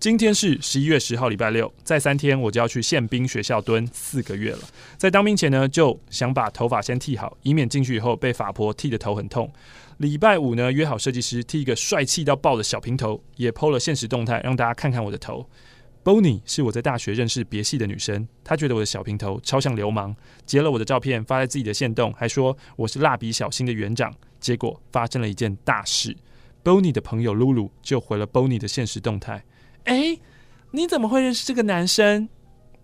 [0.00, 4.58] 今天是十一月十号，礼拜六，再三天我就要去宪兵学校蹲四个月了。
[4.96, 9.48] 在当兵前呢，就想把头发先剃好，以免进去以后被法婆剃的头很痛。
[9.98, 15.48] 礼拜五呢，约好设计师剃一个帅气到爆的小平头，也 PO 了现实动态，让大家看看我的头。
[16.04, 20.14] Bonnie 是我在大学认识别系的女生，她觉得我的小平头超像流氓，
[20.44, 24.14] 截了我的照片发在自己的线动，还说我是蜡笔小新的园长。
[24.38, 26.14] 结果发生了一件大事
[26.62, 29.42] ，Bonnie 的朋友露露就回了 Bonnie 的现实动态
[29.84, 30.18] ：“哎，
[30.72, 32.28] 你怎么会认识这个男生？”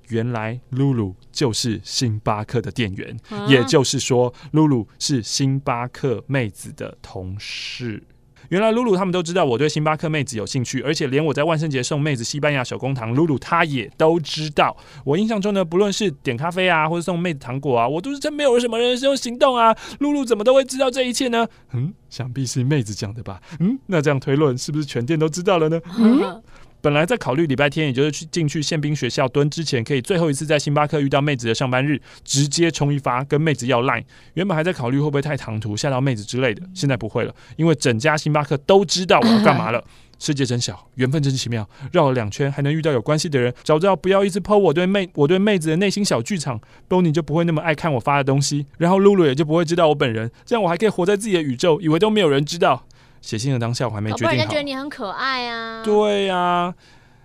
[0.09, 8.03] 原来露露就是星巴克的店员，啊、也就是说，露露是星巴克妹子的同事。
[8.51, 14.77] 原来露露他们都知道我对星巴克妹子有兴趣，而且连我在万圣节送妹子西班牙手工糖，露露她也都知道。
[15.05, 19.75] 我印象中呢，不论是点咖啡啊，或者送妹子糖果啊，我都是真没有什么人是用行动啊。
[20.01, 21.47] 露露怎么都会知道这一切呢？
[21.73, 23.41] 嗯，想必是妹子讲的吧。
[23.61, 25.81] 嗯，那这样推论是不是全店都知道了呢？
[25.99, 26.43] 嗯。
[26.81, 34.05] 本来在考虑礼拜天，也就是去进去宪兵学校蹲之前，可以最后一次在星巴克遇到妹子的上班日，直接冲一发跟妹子要 line。
[34.35, 39.85] 原本还在考虑会不会太唐突吓到妹子之类的，现在不会了，因为整家星巴克都知道我要干嘛了。
[40.23, 43.51] 世界真小，缘分真奇妙，绕了两圈还能遇到有关系的人。
[43.63, 52.87] 早知道不要一直 po 我对妹我对妹子的内心小剧场 bony 就不会那么爱看我发的东西，然后露露也就不会知道我本人，这样我还可以活在自己的宇宙，以为都没有人知道。
[53.21, 55.83] 写信的当下我还没决定好，人家觉得你很可爱啊。
[55.85, 56.75] 对呀、啊。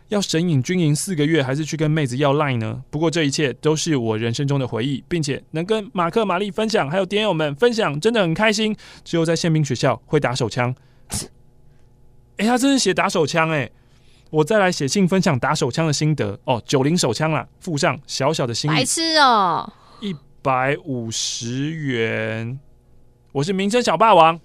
[0.10, 2.84] 要神隐军营四个月，还是去跟妹子要 line 呢？
[2.91, 8.75] 不过这一切都是我人生中的回忆，并且能跟马克、玛丽分享，还有点友们分享，真的很开心。
[9.03, 10.75] 只有在宪兵学校会打手枪。
[12.38, 13.67] 哎、欸，他真是写打手枪哎！
[14.29, 16.62] 我再来写信分享打手枪的心得哦。
[16.67, 18.75] 九零手枪啦，附上小小的心意。
[18.75, 22.60] 白痴哦，一百五十元。
[23.31, 24.39] 我是名声小霸王。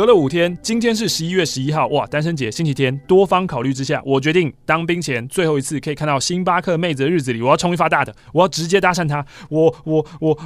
[0.00, 2.96] 隔了五天，今天是十一月十一号，哇，单身节，星期天。
[3.06, 9.22] 多方考虑之下，我决定当兵前最后一次可以看到星巴克妹子的日子里，我要冲一发大的，我要直接搭讪她。
[9.50, 10.38] 我我我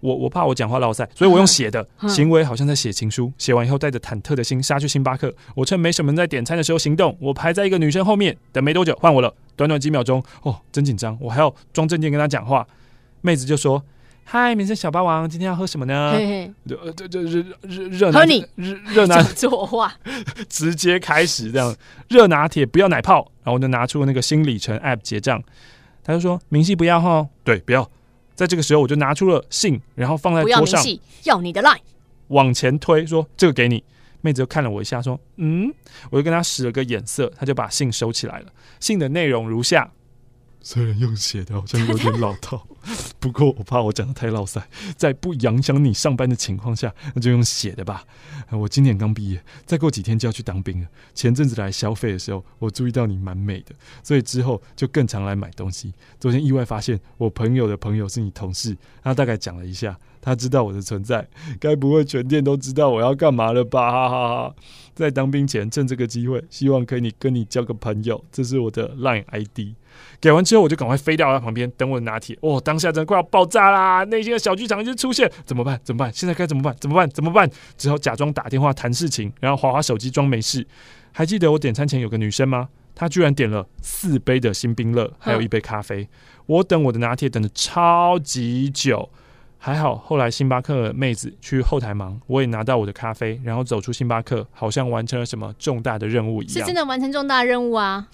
[0.00, 3.30] 我我怕我讲话落赛，所以我用写的，行为好像在写情书。
[3.36, 5.30] 写完以后，带着忐忑的心杀去星巴克。
[5.54, 12.66] 我趁没什么人在点餐的时候行动，我排在一个女生后面，等没多久换我了，短短几秒钟，哦，真紧张，我还要装正经跟她讲话。
[13.20, 13.84] 妹子就说。
[14.24, 16.12] 嗨，民生小霸王，今天要喝什么呢？
[16.64, 19.94] 热这这热热热拿 铁，热热拿作话，
[20.48, 21.74] 直接开始这样，
[22.08, 25.42] 热拿铁不要奶泡，然后我就拿出那个新里程 App 结账，
[26.02, 27.88] 他就说明细不要哈，对，不要。
[28.34, 30.82] 在这个时候我就拿出了信，然后放在桌上，
[31.24, 31.78] 要你的 Line，
[32.28, 33.84] 往前推说这个给你。
[34.24, 35.68] 妹子就看了我一下说嗯，
[36.08, 38.46] 我就跟他使了个眼色，他就把信收起来了。
[38.78, 39.90] 信的内容如下。
[40.60, 42.64] 虽然用写的好像有点老套，
[43.20, 44.60] 不过我怕我讲的太落塞，
[44.96, 48.04] 在不影响你上班的情况下，那就用写的吧。
[48.50, 50.88] 我今年刚毕业，再过几天就要去当兵了。
[51.14, 55.94] 前阵子来消费的时候，我注意到你蛮美的，所以之后就更常来买东西。
[56.18, 61.26] 昨天意外发现我朋友的朋友是你同事，他大概讲了一下，他知道我的存在，
[61.60, 63.90] 该不会全店都知道我要干嘛了吧？
[63.90, 64.54] 哈哈哈！
[64.94, 69.76] 在当兵前趁这个机会，希望可以跟你交个朋友，这是我的 Line ID。
[70.20, 72.38] 给完之后，我就赶快飞到他旁边等我的拿铁。
[72.42, 74.04] 哦，当下真的快要爆炸啦！
[74.04, 75.80] 内心的小剧场就出现，怎么办？
[75.82, 76.12] 怎么办？
[76.12, 76.74] 现在该怎么办？
[76.80, 77.08] 怎么办？
[77.10, 77.50] 怎么办？
[77.76, 80.66] 只好假装打电话谈事情，然后滑滑手机装没事。
[81.12, 82.68] 还记得我点餐前有个女生吗？
[82.94, 86.08] 她居然点了四杯的新冰乐，还有一杯咖啡。
[86.46, 89.08] 我等我的拿铁等得超级久，
[89.58, 96.54] 还好后来星巴克妹子去后台忙，我也拿到我的咖啡，然后走出星巴克，好像完成了什么重大的任务一样。
[96.54, 98.08] 是真的完成重大任务啊！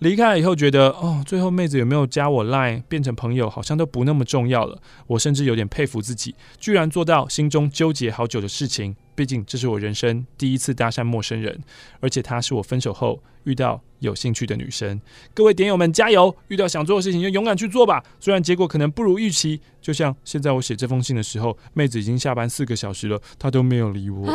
[0.00, 4.78] 离开了以后，觉得哦，最后妹子有没有加我 Line 变成朋友，好像都不那么重要了。
[5.06, 8.96] 我甚至有点佩服自己，居然做到心中纠结好久的事情。
[9.20, 11.62] 毕竟这是我人生第一次搭讪陌生人，
[12.00, 14.98] 而且她是我分手后遇到有兴趣的女生。
[15.34, 16.34] 各位点友们加油！
[16.48, 18.02] 遇到想做的事情就勇敢去做吧。
[18.18, 24.26] 虽然结果可能不如预期，就像现在我写这封信的时候，妹子已经下班四个小时了，她都没有理我。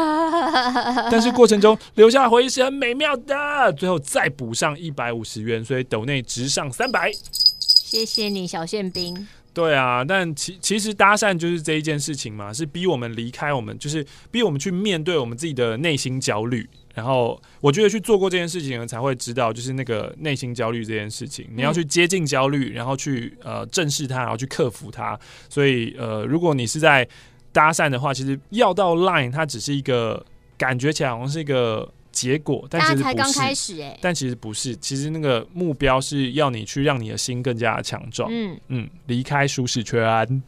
[1.10, 3.74] 但是过程中留下的回忆是很美妙的。
[3.74, 7.12] 最后再补上一百五十元，所以斗内直上三百。
[7.12, 9.28] 谢谢你，小宪兵。
[9.56, 16.70] 对啊，但其其实搭讪就是这一件事情嘛，是逼我们离开我们，就是逼我们去面对我们自己的内心焦虑。
[16.94, 25.18] 然后我觉得去做过这件事情，才会知道，就是那个内心焦虑这件事情，你要去接近焦虑，然后去呃正视它，然后去克服它。
[25.48, 27.08] 所以呃，如果你是在
[27.54, 30.26] 搭讪的话，其实要到 Line，它只是一个
[30.58, 31.90] 感觉起来好像是一个。
[32.16, 33.04] 结果，但其实不是。
[33.04, 38.30] 才刚开始欸，但其实不是，其实那个目标是要你去让你的心更加强壮。
[38.32, 40.42] 嗯嗯，离开舒适圈。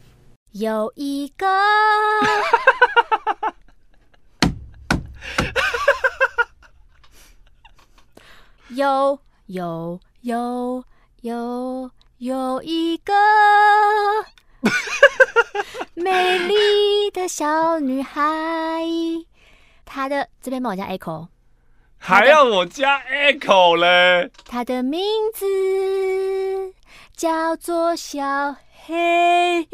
[0.53, 1.45] 有一个，
[8.69, 10.83] 有有有
[11.21, 13.13] 有有一个
[15.93, 18.83] 美丽的小女孩，
[19.85, 21.27] 她的这边帮我加 echo。
[21.97, 24.31] 还要我加 echo 嘞？
[24.45, 25.01] 他的名
[25.33, 25.45] 字
[27.15, 28.55] 叫做小
[28.85, 29.67] 黑。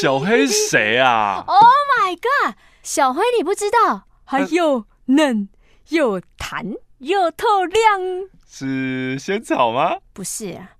[0.00, 2.54] 小黑谁啊？Oh my god！
[2.82, 4.06] 小黑你不知道？
[4.24, 5.48] 还又嫩
[5.88, 8.00] 又弹又透亮。
[8.48, 9.96] 是仙草吗？
[10.14, 10.75] 不是啊，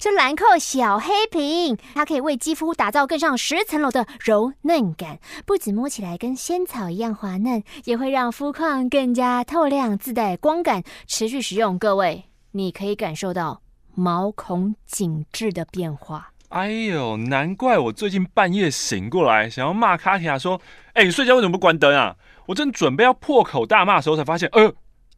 [0.00, 10.82] 是兰蔻小黑瓶，它可以为肌肤打造更上十层楼的柔嫩感，不止摸起来跟仙草一样滑嫩，也会让肤况更加透亮，自带光感。
[11.06, 13.60] 持续使用，各位，你可以感受到
[13.94, 16.30] 毛孔紧致的变化。
[16.50, 20.60] 哎呦，难怪我最近半夜醒过来，想要骂卡提亚说
[20.94, 24.62] ：“哎、欸，你睡觉为什么不关灯啊？”我正准备要破口大骂的时候，才发现，呃，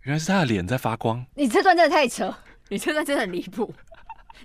[0.02, 1.24] 原来是他的脸在发光。
[1.36, 2.34] 你这段真的太扯，
[2.68, 3.72] 你这段真的很离谱。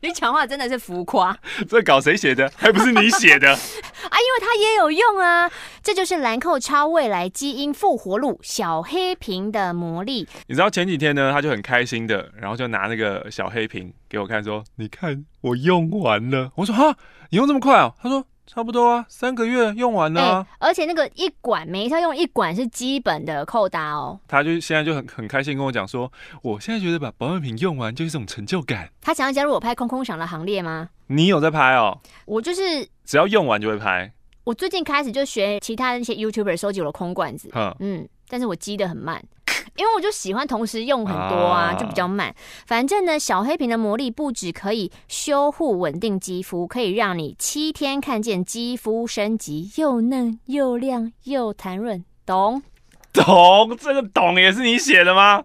[0.02, 2.52] 你讲话真的是浮夸， 这稿谁写的？
[2.56, 3.56] 还不是你写的 啊？
[3.56, 5.50] 因为它也有用啊！
[5.82, 10.28] 这就是兰蔻超未来基因复活露小黑瓶的魔力。
[10.48, 16.96] 你知道前几天呢，他就很开心的，然后就拿那个小黑瓶给我看，说：“你看，我用完了。”我说：“哈，
[17.30, 18.26] 你用这么快啊？”他说。
[18.48, 20.68] 差不多啊，三个月用完了，啊欸。
[20.68, 24.20] 而且那个一管，每一套用一管是基本的扣打哦。
[24.28, 28.90] 他就现在就很很开心跟我讲说，我现在觉得把保养品用完就是一种成就感。
[29.02, 30.90] 他想要加入我拍空空想的行列吗？
[31.08, 32.00] 你有在拍哦？
[32.26, 34.12] 我就是只要用完就会拍。
[34.44, 39.24] 我最近开始就学其他的那些 YouTuber 收集我的空罐子，嗯嗯，但是我积得很慢。
[39.76, 42.34] 因为我就喜欢同时用很多啊，就比较慢。
[42.66, 52.04] 反正呢，小黑瓶的魔力不止可以修护稳定肌肤，可以让你七天看见肌肤升级，又嫩又亮又弹润。
[52.26, 52.64] 懂？
[53.12, 53.76] 懂？
[53.78, 55.44] 这个懂也是你写的吗？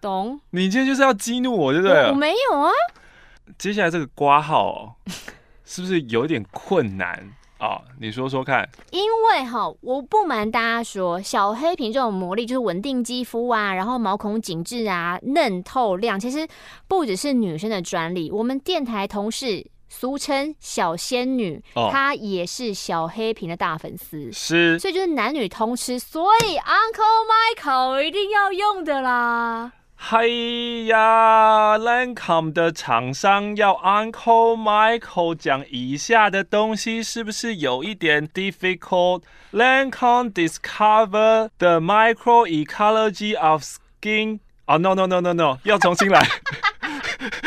[0.00, 0.40] 懂？
[0.50, 2.08] 你今天就是要激怒我，对不对？
[2.08, 2.70] 我没有啊。
[3.56, 4.94] 接下来这个挂号哦，
[5.64, 7.30] 是不是有点困难？
[7.58, 8.68] 啊、哦，你说说看。
[8.90, 16.18] 因为哈，我不瞒大家说，小黑瓶这种魔力就是稳定肌肤啊，然后毛孔紧致啊，嫩透亮。
[16.18, 16.46] 其实
[16.86, 29.72] 不只是女生的专利，我们电台同事俗称小仙女，哦、她也是小黑瓶的大粉丝，是，所以就是男女通吃，所以 Uncle Michael 一定要用的啦。
[30.00, 30.28] 嗨
[30.86, 44.38] 呀，Lancome 的厂商要 Uncle Michael 讲以下的东西，是不是有一点 difficult？Lancome discover the microecology of skin。
[44.66, 46.24] 啊、oh,，no no no no no，要重新来，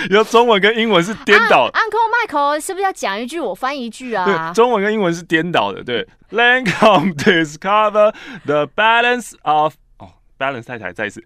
[0.10, 1.70] 要中文跟英文是颠倒。
[1.70, 4.26] Uh, Uncle Michael 是不是要讲一句，我翻一句啊？
[4.26, 5.82] 对，中文跟英文是颠倒的。
[5.84, 8.14] 对，Lancome discover
[8.46, 9.76] the balance of。
[9.98, 11.24] 哦，balance 太太再一次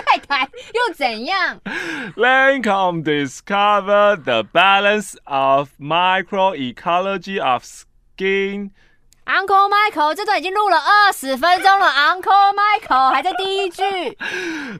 [0.00, 1.60] 太太又怎样
[2.16, 8.70] ？Lancome discover the balance of microecology of skin。
[9.24, 13.82] Uncle Michael 这段已经录了二十分钟了，Uncle Michael 还在第一句。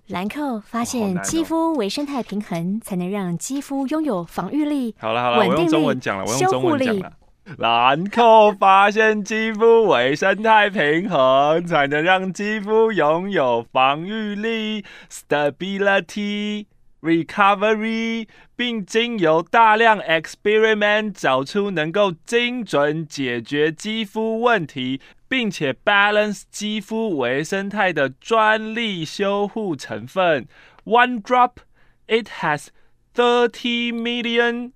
[0.08, 4.96] 兰蔻发现肌肤微生态平衡，才能让肌肤拥有防御力。
[4.98, 7.12] 好了好了，我用中文讲了，我用中文讲了。
[7.58, 16.66] 兰蔻发现肌肤微生态平衡，才能让肌肤拥有防御力 （stability
[17.00, 30.46] recovery），并经由大量 experiment 找出能够精准解决肌肤问题，并且 balance 肌肤微生态的专利修护成分。
[30.84, 31.54] One drop,
[32.06, 32.68] it has
[33.12, 34.70] thirty million.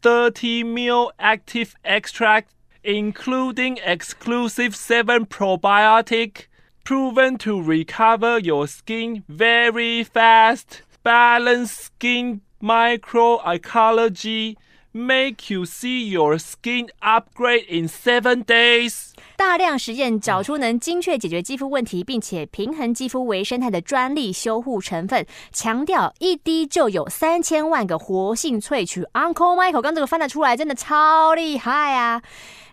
[0.00, 6.46] Thirty ml active extract, including exclusive seven probiotic,
[6.84, 10.82] proven to recover your skin very fast.
[11.02, 14.56] Balance skin microecology,
[14.92, 19.07] make you see your skin upgrade in seven days.
[19.38, 29.04] 大量实验找出能精确解决肌肤问题，并且平衡肌肤微生态的专利修护成分，强调一滴就有三千万个活性萃取。
[29.14, 32.20] Uncle Michael 刚这个翻得出来，真的超厉害啊！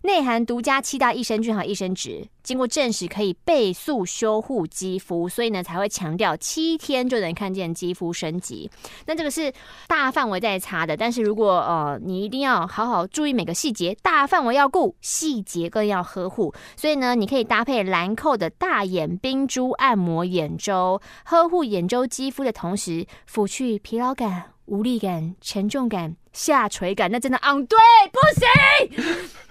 [0.06, 8.70] 内含独家七大益生菌和益生质，经过证实可以倍速修护肌肤，所以呢才会强调七天就能看见肌肤升级。
[9.08, 9.52] 那这个是
[9.88, 16.54] 大范围在擦的，但是如果呃你一定要好好注意每个细节，大范围要顾，细节更要呵护。
[16.78, 27.78] 所以呢，你可以搭配兰蔻的大眼冰珠按摩眼周，呵护眼周肌肤的同时，抚去疲劳感、无力感、沉重感、下垂感，那真的昂对
[28.12, 29.45] 不行。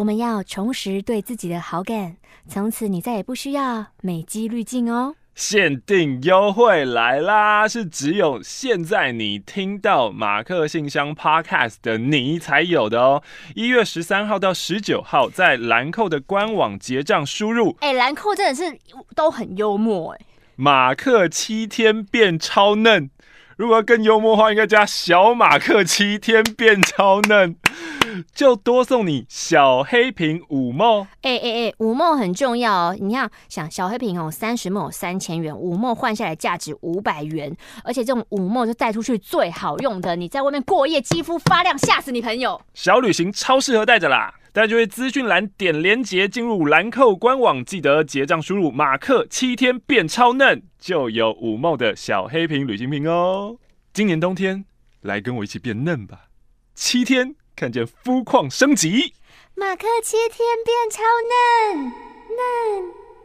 [0.00, 2.16] 我们要重拾对自己的好感，
[2.48, 5.14] 从此你再也不需要美肌滤镜哦。
[5.34, 7.68] 限定优惠来啦！
[7.68, 13.22] 是只有现在你听到马克信箱 Podcast 的你才有的哦。
[13.54, 17.76] 一月十三号到十九号，在兰蔻的官网结账输入。
[17.80, 18.78] 哎，兰蔻真的是
[19.14, 20.20] 都很幽默哎。
[20.56, 23.10] 马克七天变超嫩，
[23.58, 27.54] 如果要更幽默的话，应该加小马克七天变超嫩。
[28.34, 31.06] 就多送你小黑瓶五梦。
[31.22, 32.96] 哎哎哎，五梦很重要哦。
[32.98, 40.16] 你看，想小黑瓶哦，三十梦三千元，五梦换下来价值五百元，而且这种五梦就带出去最好用的。
[40.16, 42.60] 你在外面过夜，肌肤发亮，吓死你朋友。
[42.74, 44.34] 小旅行超适合带着啦！
[44.52, 53.56] 大家就会资讯栏点连结进入兰蔻官网，记得结账输入马克七天变超嫩，就有五梦的小黑瓶旅行瓶哦。
[53.92, 54.64] 今年冬天，
[55.02, 56.26] 来跟我一起变嫩吧！
[56.74, 57.36] 七天。
[57.60, 59.12] 看见肤况升级，
[59.54, 61.92] 马克七天变超嫩
[62.38, 62.40] 嫩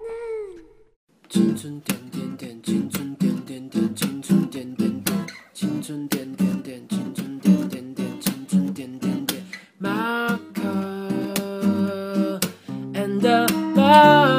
[0.04, 0.10] 嫩。
[1.30, 5.16] 青春点点点，青春点点点，青春点点点，
[5.54, 9.42] 青春点点点，青春点点点，青春点点点。
[9.78, 10.62] 马克
[12.94, 13.22] and
[13.74, 14.35] 巴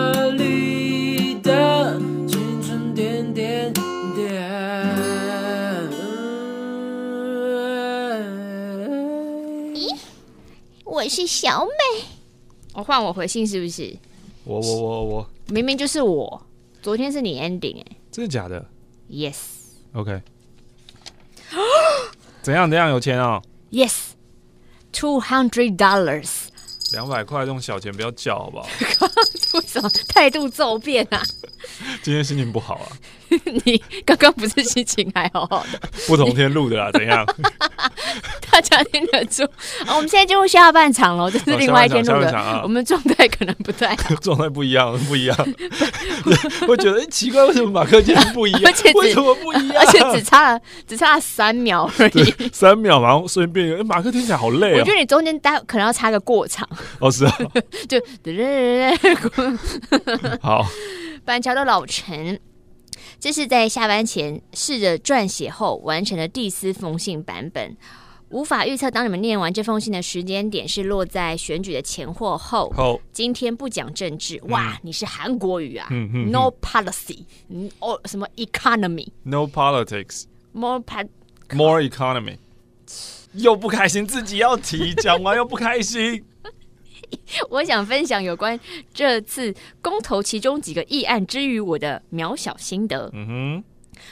[11.06, 12.04] 我是小美，
[12.74, 13.96] 我换我回信是不是？
[14.42, 16.42] 我我我我，明明就是我。
[16.82, 18.66] 昨天是你 ending 哎、欸，真的假的
[19.08, 19.36] ？Yes。
[19.92, 20.20] OK。
[22.42, 23.40] 怎样怎样有钱啊
[23.70, 26.48] ？Yes，two hundred dollars。
[26.90, 28.66] 两百块这种小钱不要叫好不好？
[29.54, 31.22] 为什么态度骤变啊？
[32.02, 32.98] 今天心情不好啊。
[33.64, 35.80] 你刚刚不是心情还好好的？
[36.06, 37.26] 不同天录的啦，怎样？
[38.50, 39.46] 大家听得住？
[39.88, 42.30] 我们现在进入下半场了，这是另外一天录的。
[42.36, 45.36] 啊、我们状态可能不太好， 状态不一样，不一样。
[46.66, 48.62] 我觉得、欸、奇怪，为什么马克今天不一样？
[48.66, 49.76] 而且为什么不一样？
[49.84, 54.78] 而且只差了只差了三秒而已，三秒，然后顺便，马克听起来好累啊。
[54.78, 56.68] 我觉得你中间待可能要插个过场。
[57.00, 57.36] 哦，是啊，
[57.88, 58.00] 就
[60.40, 60.66] 好。
[61.24, 62.38] 板桥的老陈。
[63.18, 67.76] 这是在下班前试着撰写后完成的第四封信版本，
[68.30, 72.68] 无法预测当你们念完这封信的时间点是落在选举的前或后。
[72.76, 77.24] 后今天不讲政治，哇，嗯、你是韩国语啊、嗯嗯嗯、？No policy，
[77.78, 80.82] 哦，什么 economy？No politics，more
[81.50, 82.36] more economy。
[83.32, 86.24] 又不开心，自己要提，讲完又不开心。
[87.50, 88.58] 我想分享有关
[88.92, 93.10] 这次公投其中几个议案之于我的渺小心得。
[93.12, 93.64] 嗯哼，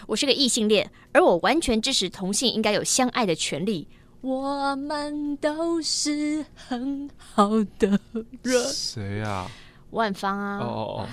[0.07, 3.89] 我是个异性恋，而我完全支持同性应该有相爱的权利。
[4.21, 8.01] 我们都是很好的
[8.43, 8.65] 人。
[8.73, 9.51] 谁啊？
[9.91, 10.59] 万芳啊。
[10.59, 11.09] 哦哦哦。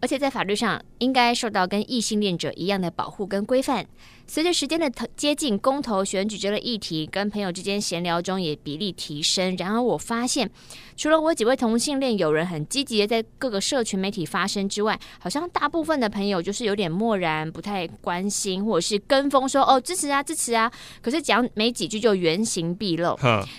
[0.00, 3.86] 而且在法律上应该受到跟异性恋者一样的保护跟规范。
[4.32, 9.54] 随着时间的接近，公投选举这个议题，跟朋友之间闲聊中也比例提升。
[9.58, 10.50] 然而我发现，
[10.96, 20.72] 除了我几位同性恋友人很积极的在各个社群媒体发声之外，好像大部分的朋友就是有点漠然，不太关心，或者是跟风说哦支持啊支持啊。
[21.02, 23.14] 可是讲没几句就原形毕露。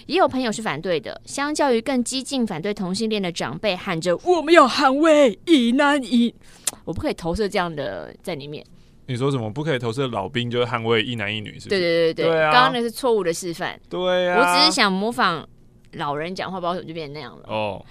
[0.08, 6.34] 也有朋友是反对的，相较于更激进反对同性恋的长辈，喊着我们要捍卫一男一。
[6.84, 8.66] 我不可以投射这样的在里面。
[9.06, 9.50] 你说什么？
[9.50, 11.68] 不可以投射老兵就是捍卫一男一女，是？
[11.68, 13.80] 对对对对，刚刚、啊、那是错误的示范。
[13.90, 15.48] 对、啊，我只是想模仿
[15.94, 17.44] 老人讲话，不知道怎么就变成那样了。
[17.48, 17.86] 哦，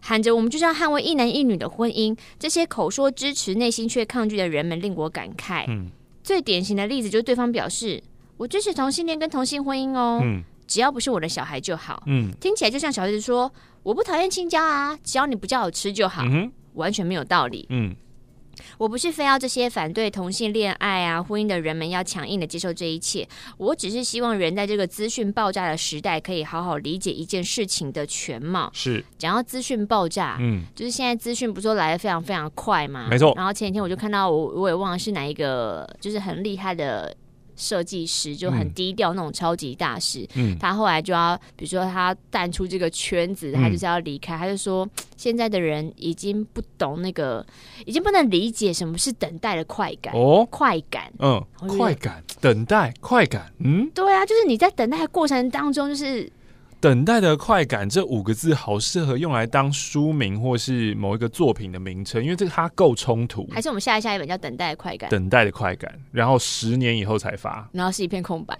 [0.00, 5.64] 喊着我们就是要捍卫一男一女的婚姻，这些口说支持，内心却抗拒的人们令我感慨。
[5.66, 5.90] 嗯，
[6.22, 8.00] 最典型的例子就是对方表示
[8.36, 12.02] 我支持同性恋跟同性婚姻哦，嗯，只要不是我的小孩就好。
[12.06, 13.52] 嗯，听起来就像小孩子说
[13.82, 16.22] 我不讨厌亲家啊，只要你不叫我吃就好。
[16.22, 17.66] 嗯哼，完全没有道理。
[17.70, 17.96] 嗯。
[18.78, 23.28] 我不是非要这些反对同性恋爱啊、婚姻的人们要强硬的接受这一切，
[23.58, 28.70] 我只是希望人在这个资讯爆炸的时代，可以好好理解一件事情的全貌。
[28.72, 33.32] 是，讲到资讯爆炸，嗯，就是现在资讯不是说来的非常非常快嘛，没错。
[33.36, 37.14] 然后前几天我就看到我，我也忘了是哪一个，就是很厉害的。
[37.56, 47.44] 设计师就很低调那种超级大师，嗯，他后来就要，比如说他淡出这个圈子，嗯、他就是要离开，他就说现在的人已经不懂那个，
[47.86, 51.44] 已经不能理解什么是等待的快感哦，快感，嗯，
[51.78, 56.30] 快感，等待，快感，嗯，对啊，就是你在等待的过程当中，就是。
[56.84, 63.48] 等待的快感这五个字好适合用来当书名或是某一个作品的名称，因为这个它够冲突。
[63.50, 65.08] 还是我们下一下一本叫《等待的快感》？
[65.10, 68.54] 等待的快感，然后十年以后才发，然后是一片空白，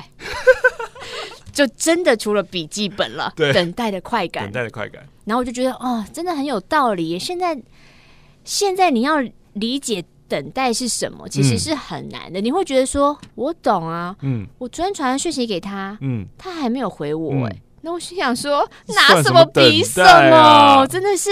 [1.52, 3.30] 就真的除了笔记本了。
[3.36, 5.06] 对，等待的快感，等待的快感。
[5.26, 7.18] 然后我就觉得哦，真的很有道理。
[7.18, 7.54] 现在
[8.42, 9.22] 现在你要
[9.52, 12.40] 理解等待是什么，其实是很难的。
[12.40, 17.60] 嗯、你会觉得说，我懂啊，嗯，我昨天传了讯息给他，嗯，他还没有回我、欸，哎、嗯。
[17.84, 20.08] 那我心想说，拿什么比什么？
[20.08, 21.30] 什么啊、真的是，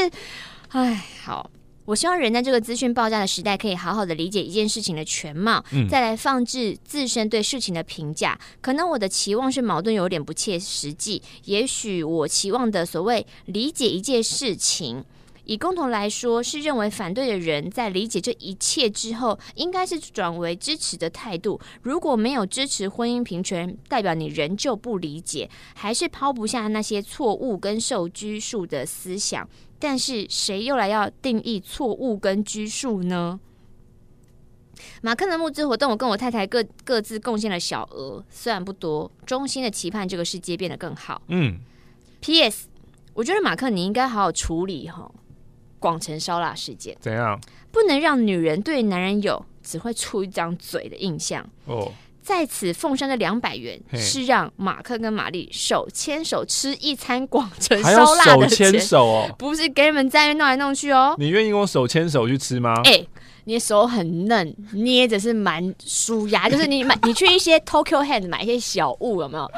[0.69, 1.51] 哎，好，
[1.87, 8.39] 我希望人在这个资讯爆炸的时代，可以好好的理解一件事情的全貌，嗯，再来放置自身对事情的评价。
[8.61, 11.23] 可能我的期望是矛盾，有点不切实际。
[11.45, 15.03] 也许我期望的所谓理解一件事情，
[15.45, 21.61] 以共同来说，是认为反对的人在理解这一切之后，应该是转为支持的态度。
[21.83, 29.49] 如果没有支持婚姻平权，代表你仍旧不理解，还是抛不下那些错误跟受拘束的思想。
[29.79, 33.41] 但是谁又来要定义错误跟拘束呢？
[35.01, 41.21] 马克的募资活动，我跟我太太各各自贡献了小额，虽然不多，衷心的期盼这个世界变得更好。
[41.29, 41.59] 嗯。
[42.21, 42.69] P.S.
[43.15, 45.11] 我觉得马克你应该好好处理哈
[45.83, 46.97] 广成烧腊事件。
[47.01, 47.39] 怎样？
[47.71, 51.45] 不能让女人对男人有只会出一张嘴的印象。
[51.67, 51.93] 哦。
[52.23, 61.17] 在此奉上的两百元是让马克跟玛丽手牵手吃一餐广城烧腊的钱，手牵手哦， 不是给你们在那弄来弄去哦。
[61.19, 62.75] 你愿意跟我手牵手去吃吗？
[62.85, 63.09] 哎、欸，
[63.43, 69.51] 你的手很嫩，捏着是蛮舒压，就是你买 你去一些 Tokyo Hand 买一些小物有没有？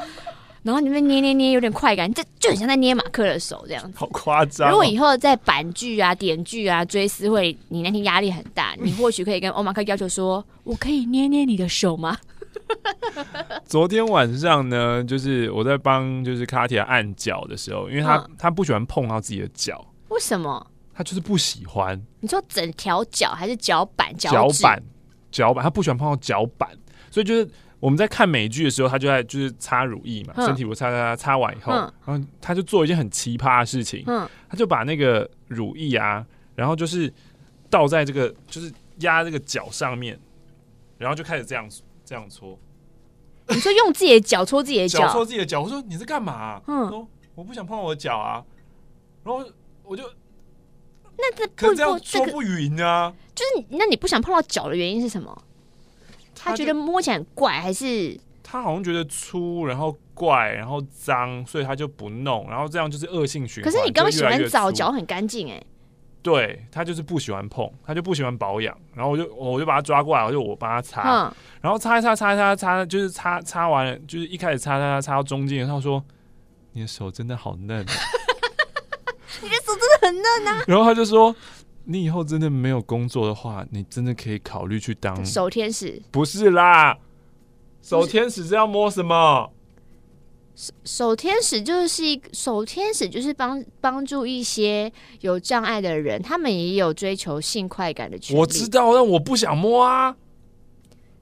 [0.65, 4.71] 然后你们捏捏捏有点快感，这就很像在捏马克的手这样子，好夸张、哦。
[4.71, 12.17] 如果以后在板剧啊、点剧啊、追思会，你那天压力很大， 你或许可以跟欧马克要求说：“我可以捏捏你的手吗？”
[13.67, 20.67] 昨天晚上呢，就是我在帮就是卡提亚按脚的时候，因为他、嗯、他不喜欢碰到自己的脚，为什么？
[20.95, 22.01] 他就是不喜欢。
[22.21, 24.17] 你说整条脚还是脚板？
[24.17, 24.83] 脚板，
[25.31, 26.71] 脚板，他不喜欢碰到脚板，
[27.11, 27.47] 所以就是
[27.81, 37.13] 我们在看美剧的时候，他就在就是擦乳液嘛，嗯、身体乳擦擦擦，擦完以后、嗯，然后他就做一件很奇葩的事情，嗯，他就把那个乳液啊，然后就是
[37.69, 40.19] 倒在这个就是压这个脚上面，
[40.99, 41.69] 然后就开始这样。
[42.07, 42.59] 这样搓，
[43.49, 45.63] 你说用自己的脚搓自己的脚，搓自己的脚。
[45.63, 46.63] 我说你在干嘛、啊？
[46.67, 48.45] 嗯，说我不想碰我的脚啊。
[49.25, 49.43] 然后
[49.83, 50.05] 我就，
[51.17, 53.11] 那这可是这样搓不匀啊。
[53.35, 55.35] 就是，那你不想碰到脚的原因是什么？
[56.45, 62.47] 他觉得摸起来很怪，还是他好像觉得粗，然后怪，然后脏，所以他就不弄。
[62.49, 63.73] 然后这样就是恶性循环。
[63.73, 65.63] 可是你刚刚洗完澡，脚很干净哎。
[66.23, 76.03] 对，他就是不喜欢碰，他就不喜欢保养，然后我就我就把他抓过来，我就我帮他擦、嗯，然后擦一擦擦一擦擦，就是擦擦完了，就是一开始擦擦擦擦到中间，然后说
[76.73, 77.93] 你的手真的好嫩、啊，
[79.43, 80.65] 你的手真的很嫩啊。
[80.67, 81.35] 然后他就说
[81.87, 86.01] 你以后真的没有工作的话，你真的可以考虑去当守天使。
[86.11, 86.97] 不是啦，
[87.83, 89.51] 守天使是要摸什么？
[90.55, 98.41] 守守天使就是一个手天使，就是帮帮助一些有障碍的人，他们也有追求性快感的权利。
[98.41, 100.17] 我知道，但我不想摸啊。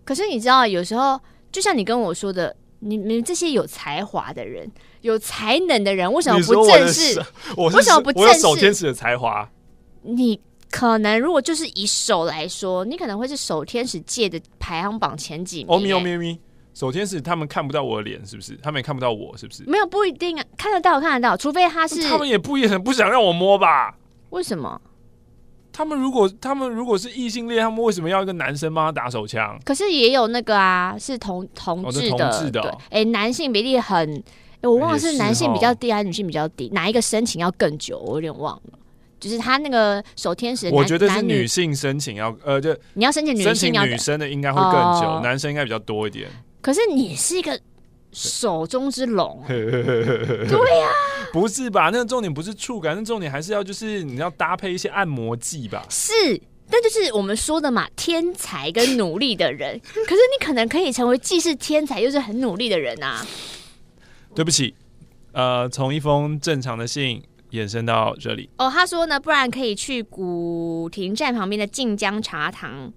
[0.05, 1.19] 可是你知道，有时候
[1.51, 7.19] 就像你跟我说的，你们这些有才华的人、有才能的人，为什么不正视？
[7.57, 8.29] 为什么不正视？
[8.29, 9.51] 我有手天使的才华。
[10.03, 10.39] 你
[10.73, 15.77] 可能如果就是以手来说，你可能会是手天使界的排行榜前几名、欸。
[15.77, 16.41] 哦咪哦咪咪。
[16.73, 18.57] 首先是他们看不到我的脸，是不是？
[18.63, 19.63] 他们也看不到我，是不是？
[19.67, 22.03] 没有，不一定啊，看得到，看得到，除非他是。
[22.03, 23.95] 他们也不也很不想让我摸吧？
[24.31, 24.81] 为什么？
[25.71, 29.59] 他们如果他们如果是异性恋，他们为什么要一个男生帮他打手枪？
[29.67, 32.79] 可是也有那个啊，是同同志的，哦、同志的、哦。
[32.85, 34.15] 哎、欸，男性比例很，
[34.63, 37.99] 欸、我忘了是男性比较低还是女性比较低，哪一个申请要更久？
[37.99, 38.79] 我有点忘了。
[39.23, 46.29] 就是他那个守天使，我觉得是女性申请要呃，就你要申请女性，申请女生的应该会更久，哦、男生应该比较多一点。
[46.61, 47.59] 可是你是一个
[48.11, 51.91] 手中之龙， 对呀、啊，不是吧？
[51.93, 55.87] 那个重点不是触感，那重点还是要就是你要搭配一些按摩剂吧？
[55.89, 56.13] 是，
[56.69, 63.25] 但就是我们说的嘛，天才跟努力的人， 可是你可能可以成为既是天才又是很努力的人啊。
[64.35, 64.75] 对不起，
[65.33, 68.51] 呃，从一封正常的信延伸到这里。
[68.59, 72.93] 哦，他说呢，不然可以去古亭站旁边的晋江茶堂。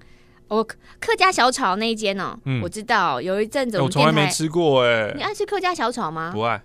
[0.48, 0.68] 我、哦、
[1.00, 5.12] 客家小炒那一间哦、嗯，我知道有一阵子我从来没吃过哎。
[5.16, 6.32] 你爱吃客家小炒吗？
[6.34, 6.62] 不爱。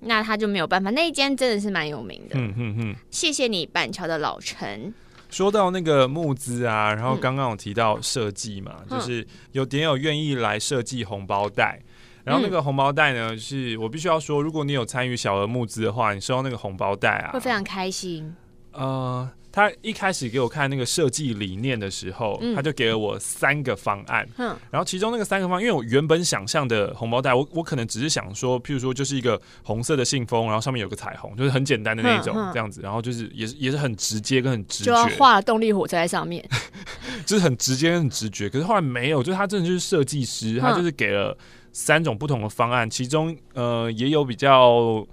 [0.00, 0.90] 那他就没有办法。
[0.90, 2.34] 那一间真的是蛮有名的。
[2.34, 2.96] 嗯嗯嗯。
[3.10, 4.92] 谢谢你，板桥的老陈。
[5.30, 11.91] 说到那个募资啊，然后刚刚有提到设计嘛、嗯，就是有点友愿意来设计红包袋、嗯。
[12.24, 18.34] 然后那个红包袋呢，是我必须要说，如果你有参与小额募资的话，你收到那个红包袋啊，会非常开心。
[18.72, 19.30] 呃。
[19.54, 24.26] 他一开始给我看那个设计理念的时候、嗯，他就给了我三个方案。
[24.38, 32.80] 嗯，然后其中那个三个方案，因为我原本想象的红包袋，我我可能只是想说，譬如说就是一个红色的信封，然后上面有个彩虹，就是很简单的那种这样子。
[32.80, 36.42] 然后就是也是也是很直接跟很直觉，就要画动力火车在上面，
[37.26, 38.48] 就是很直接跟很直觉。
[38.48, 41.36] 可是后来没有，就是他真的就是设计师，他就是给了
[41.72, 45.04] 三种不同的方案，其中呃也有比较。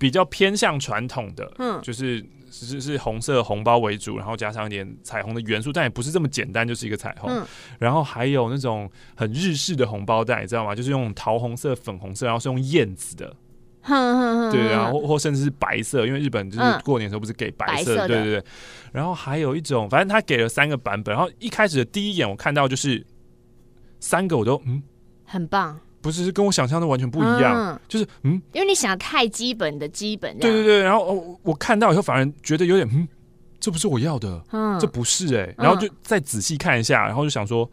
[0.00, 7.30] 比较偏向传统的，嗯，就是是是红色红包为主，然后加上一点彩虹的元素，但也不是这么简单，就是一个彩虹。
[7.30, 7.46] 嗯，
[7.78, 10.74] 然后还有那种很日式的红包袋，你知道吗？
[10.74, 13.36] 就是用桃红色、粉红色，然后是用燕子的。
[14.50, 18.44] 对啊，或或甚至是白色，因为日本就是过年的时候不是给白色，嗯、白色对对对。
[18.92, 21.14] 然后还有一种，反正他给了三个版本。
[21.14, 23.04] 然后一开始的第一眼我看到就是
[23.98, 24.82] 三个，我都嗯，
[25.30, 30.82] 很棒，不是是跟我想象的完全不一样，嗯、就是嗯，因为你想太基本的基本，对对对。
[30.82, 33.06] 然后我我看到以后反而觉得有点嗯，
[33.60, 35.54] 这不是我要的，嗯，这不是哎、欸。
[35.58, 37.70] 然后就再仔细看一下，然后就想说。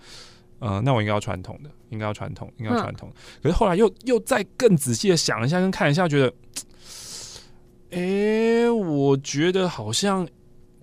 [0.59, 3.07] 嗯、呃，那我应该要传统的，应该要传统，应该要传统。
[3.09, 6.33] 嗯、可是后来又又再更仔细的想一下，跟看一下，觉得，
[7.91, 10.27] 哎、欸，我觉得好像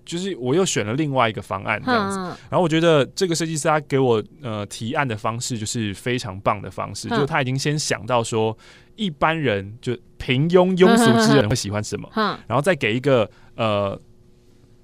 [0.05, 2.17] 就是我又选了另外一个方案这样子。
[2.19, 8.57] 嗯、然后我觉得这个设计师他给我呃提案的方式就是非常棒的方式，嗯、就是他已经先想到说
[8.95, 12.09] 一般人就平庸庸俗之人会喜欢什么，
[12.47, 13.99] 然后再给一个呃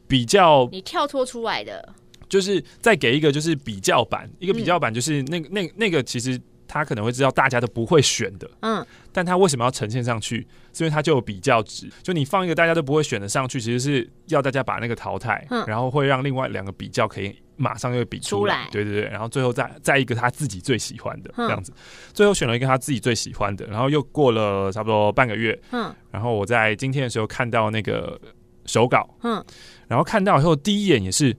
[0.07, 1.93] 比较你跳脱出来的。
[2.27, 6.39] 就是再给一个就是比较版，一个比较版就是那个、嗯、那那个其实
[6.71, 10.47] 他可能会知道大家都不会选的，嗯，但他为什么要呈现上去？
[10.71, 21.77] 是因为他就有比较值，就你放一个大家都不会选的上去，其实是要大家把那个淘汰，嗯，然后会让另外两个比较可以马上又比出来，对对对，然后最后再再一个他自己最喜欢的这样子，嗯、
[22.13, 28.17] 最后选了一个他自己最喜欢的，然后又过了差不多半个月，嗯，然后我在今天的时候看到那个
[28.65, 29.43] 手稿，嗯，
[29.89, 31.35] 然后看到以后第一眼也是。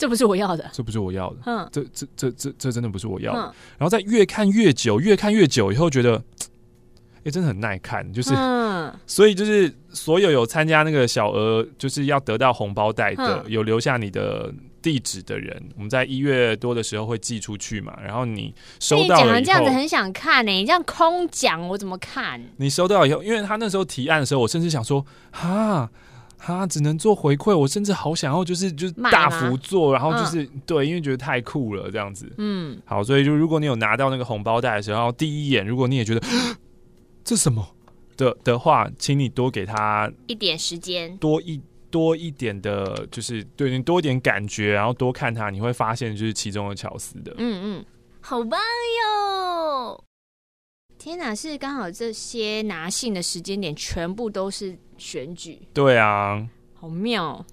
[0.00, 3.38] 这不是我要的，这不是我要的，嗯，这这这这这真的不是我要的。
[3.76, 6.22] 然后再越看越久，越看越久以后，觉得，
[7.22, 17.94] 哎，真的很耐看，就是，嗯 所以就是所有有参加那个小额，就是要得到红包袋的，有留下你的地址的人，我们在一月多的时候会寄出去嘛。
[18.02, 22.42] 然后你收到了，这样子很想看呢，你这样空讲我怎么看？
[22.56, 25.90] 你收到以后，因为他那时候提案的时候，我甚至想说，哈。
[26.42, 32.32] 他只能做回馈，我甚至好想要，就是就是大幅做，然后就是、嗯、对，因为觉得太酷了这样子。
[32.38, 36.26] 嗯，好，所以就如果你有拿到那个红包袋的时候，第一眼如果你也觉得
[37.22, 37.68] 这什么
[38.16, 41.60] 的的话，请你多给他一点时间，多一
[41.90, 47.34] 多一点的，就是对你多一点感觉，然后多看他，你会发现就是其中的巧思的。
[47.36, 47.84] 嗯嗯，
[48.22, 48.58] 好棒
[49.04, 50.02] 哟！
[50.96, 54.78] 天哪，是刚好这些拿信的时间点全部都是。
[55.00, 57.44] 选举对啊，好妙。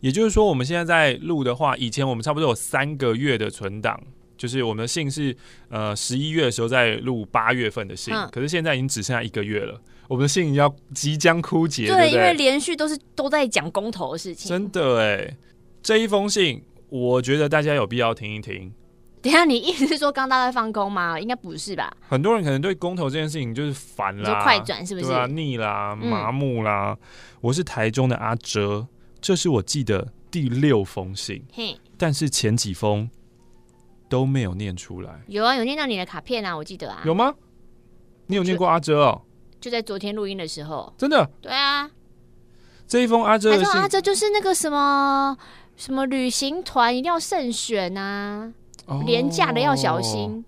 [0.00, 4.00] 也就是说，我们现在在录的话，以前我们差不多有三个月的存档，
[4.36, 5.36] 就是我们的信是
[5.68, 9.78] 呃十一月的时候在录八月份的信，嗯、可是现在已经只剩下一个月了，
[10.08, 11.86] 我们的信要即将枯竭。
[11.86, 14.48] 对，对对，因为连续都是都在讲公投的事情。
[14.48, 15.36] 真的哎，
[15.82, 18.72] 这一封信，我觉得大家有必要听一听。
[19.22, 21.20] 等下，你意思是说刚大家在放空吗？
[21.20, 21.92] 应该不是吧？
[22.08, 25.06] 很多人可能对公投这件事情就是烦啦，快转是不是？
[25.08, 26.96] 对啊，腻啦，麻木啦。
[26.98, 27.06] 嗯、
[27.42, 28.86] 我是台中的阿哲，
[29.20, 33.10] 这是我记得第六封信，嘿，但是前几封
[34.08, 35.20] 都没有念出来。
[35.26, 37.02] 有啊，有念到你的卡片啊，我记得啊。
[37.04, 37.34] 有吗？
[38.26, 39.22] 你有念过阿哲哦？
[39.60, 40.94] 就在昨天录音的时候。
[40.96, 41.30] 真的？
[41.42, 41.90] 对啊。
[42.86, 45.36] 这一封阿哲的信，阿哲就是那个什么
[45.76, 48.52] 什么旅行团一定要慎选啊。
[49.04, 50.44] 廉价的要小心。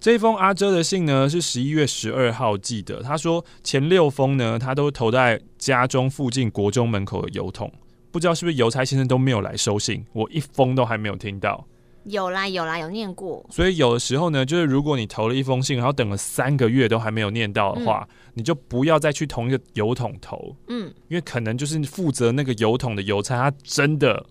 [0.00, 3.02] 这封阿哲的信呢，是十一月十二号寄的。
[3.02, 7.70] 他说前六封呢，他都投在家中附近国中门口的邮筒，
[8.10, 11.66] 不知道是不是邮差先生都没有来收信，我一封都还没有听到。
[12.04, 13.44] 有啦有啦有念过。
[13.50, 20.56] 所以有的时候呢，就是如果你投了一封信，然后等了三个月都还没有念到的话，嗯、你就不要再去同一个邮筒投。
[20.68, 24.24] 嗯，因为可能就是负责那个邮筒的邮差，他真的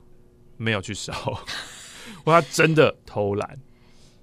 [0.57, 1.13] 没有去收。
[2.25, 3.57] 他真的偷懒。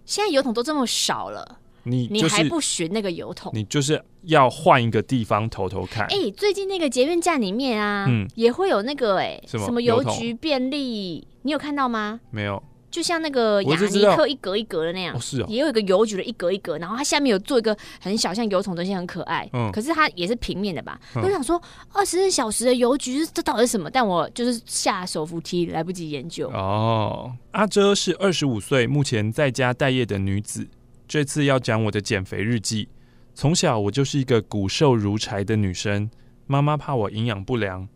[0.05, 3.51] 现在油桶都这么少了，你、就是、你还不寻那个油桶？
[3.55, 6.05] 你就是要换一个地方偷偷看。
[6.07, 12.21] 哎、欸，最近那个捷运站里面啊，嗯，也会有那个哎、欸，什么邮局便利，你有看到吗？
[12.31, 12.63] 没有。
[12.97, 19.47] 就像那个雅尼克一格一格的那样，是哦，也有一个邮局的一格一格，然后它下面有做一个很小像油桶的东西，很可爱。
[19.53, 20.99] 嗯，可是它也是平面的吧？
[21.17, 21.61] 我想说，
[21.93, 23.91] 二十四小时的邮局这到底是什么？
[23.91, 26.49] 但我就是下手扶梯来不及研究。
[26.49, 30.67] 哦，阿哲是二十五岁，目前在家待业的女子。
[31.07, 32.89] 这次要讲我的减肥日记。
[33.35, 36.09] 从小我就是一个骨瘦如柴的女生，
[36.47, 37.87] 妈妈怕我营养不良，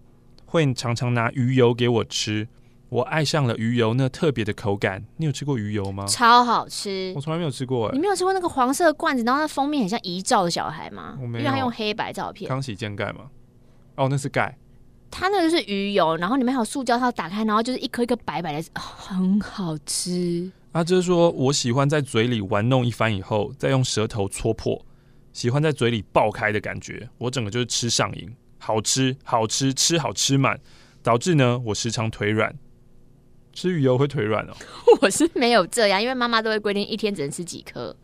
[0.44, 2.46] 会常常拿鱼油给我吃。
[2.90, 5.04] 我爱上了鱼油那特别的口感。
[5.16, 6.04] 你有吃过鱼油吗？
[6.06, 7.86] 超好吃，我从来没有吃过。
[7.88, 11.16] 哎，你没有吃过那个黄色的罐子，然后那封面很像遗照的小孩吗？
[11.22, 12.48] 我没有，因为他用黑白照片。
[12.48, 13.30] 康熙健钙吗？
[13.94, 14.58] 哦，那是钙。
[15.10, 20.50] 它那个是鱼油，然后里面还有塑胶套，打开然后就是一颗一颗白白的，哦，很好吃。
[20.72, 24.84] 啊，就是说我喜欢在嘴里玩弄一番以后，再用舌头戳破，
[25.32, 28.32] 喜欢在嘴里爆开的感觉，我整个就是吃上瘾。
[28.58, 30.60] 好吃好吃吃好吃满，
[31.02, 32.54] 导致呢我时常腿软。
[33.60, 34.56] 吃鱼油会腿软哦？
[35.02, 37.94] 我是没有这样，因为妈妈都会规定一天只能吃几颗。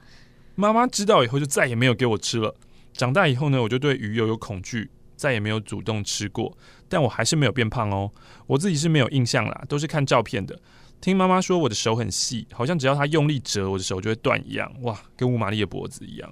[0.55, 2.55] 妈妈知道以后就再也没有给我吃了。
[2.93, 6.55] 长大以后呢，我就对鱼油有恐惧，再也没有主动吃过。
[6.91, 8.13] 但我还是没有变胖哦，
[8.47, 10.61] 我自己是没有印象啦，都是看照片的。
[11.01, 14.71] 听妈妈说我的手很细，好像只要她用力折，我的手就会断一样。
[14.83, 16.31] 哇，跟乌玛丽的脖子一样。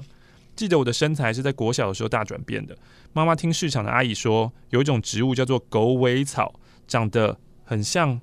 [0.55, 2.77] 记得我的身材是在国小的时候大转变的。
[3.15, 8.21] 妈妈听市场的阿姨说，有一种植物叫做狗尾草，长得很像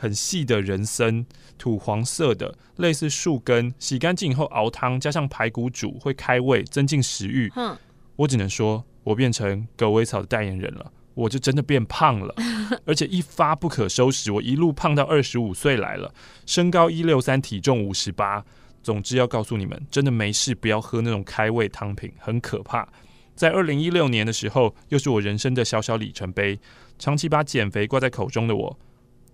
[0.00, 1.26] 很细的人参，
[1.58, 3.74] 土黄色的，类似树根。
[3.78, 7.52] 洗干净以后熬汤，加上排骨煮，会开胃，增进食欲。
[7.54, 7.76] 嗯，
[8.16, 10.90] 我只能说，我变成狗尾草的代言人了。
[11.12, 12.34] 我就真的变胖了，
[12.86, 14.32] 而且一发不可收拾。
[14.32, 16.14] 我一路胖到二十五岁来了，
[16.46, 18.42] 身高一六三，体重五十八。
[18.82, 22.88] 总之要告诉你们，真的没事，不要喝那种开胃汤品，很可怕。
[23.34, 26.58] 在二零一六年的时候，又是我人生的小小里程碑。
[26.98, 28.78] 长期把减肥挂在口中的我，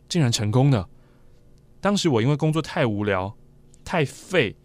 [0.09, 0.89] 竟然成功了。
[1.81, 3.37] 当时我因为工作太无聊、
[3.85, 4.57] 太废，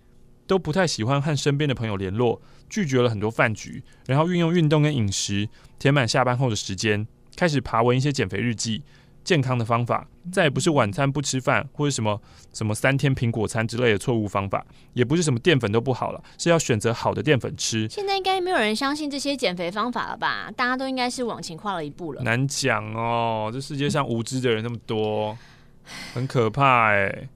[0.47, 2.41] 都不太喜欢和身边的朋友联络。
[2.69, 8.81] 拒绝了很多饭局，然后运用运动跟饮食填满下班后的时间，开始爬文一些减肥日记、
[9.23, 12.19] 健康的方法，再也不是晚餐不吃饭或者什么
[12.53, 17.87] 什么三天苹果餐之类的错误方法，也不是什么淀粉都不好了，是要选择好的淀粉吃。
[17.89, 20.51] 现在应该没有人相信这些减肥方法了吧？
[20.55, 22.21] 大家都应该是往前跨了一步了。
[22.23, 25.37] 难讲哦，这世界上无知的人那么多，
[26.13, 27.29] 很可怕哎。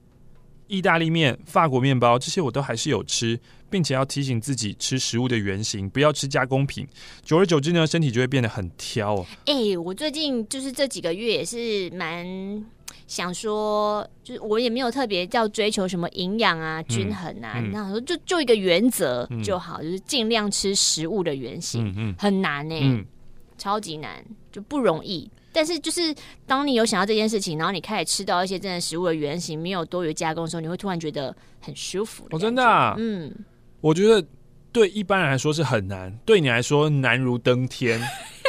[0.68, 6.86] 意大利面、法国面包这些我都还是有吃，并且要提醒自己吃食物的原型，不要吃加工品。
[7.22, 9.26] 久而久之呢，身体就会变得很挑哦。
[9.46, 12.64] 哎、欸，我最近就是这几个月也是蛮
[13.06, 21.88] 想说，就是我也没有特别要追求什么营养啊、均衡啊，嗯嗯、那说就就一个原则就好，嗯、就是尽量吃食物的原型。
[21.88, 23.04] 嗯嗯，很难呢、
[23.58, 25.30] 超级难，就不容易。
[25.52, 26.14] 但是，就是
[26.46, 32.26] 当你有想到这件事情，然后你开始吃到一些真的食物的原型，没有多余加工的时候，你会突然觉得很舒服。
[32.30, 32.94] 哦，真的啊？
[32.98, 33.34] 嗯，
[33.86, 34.26] 我觉得
[34.72, 38.00] 对一般人来说是很难，对你来说难如登天。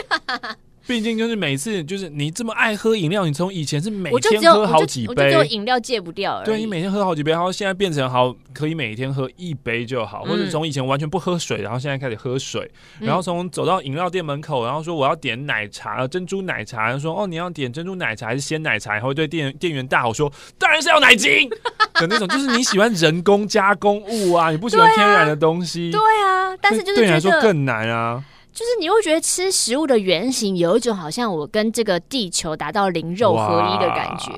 [0.87, 6.41] 毕竟就是每次就是你这么爱喝饮料，你从以前是每天喝好几杯，我就饮料戒不掉。
[6.43, 18.93] 对，你每天喝好几杯，然后现在变成好可以每天喝一杯就好，或者从以前完全不喝水，然后现在开始喝水，然后从走到饮料店门口，然后说我要点奶茶，珍珠奶茶，然后说哦，你要点珍珠奶茶还是鲜奶茶？
[18.93, 21.49] 然后对店店员大吼说当然是要奶精
[21.99, 25.91] 的那种，就是你喜欢人工加工物啊，你不喜欢天然的东西。
[25.91, 28.23] 对啊，但是就是对你来说更难啊。
[28.57, 34.31] 就是你会觉得吃食物的原型有一种好像我跟这个地球达到灵肉合一的感觉，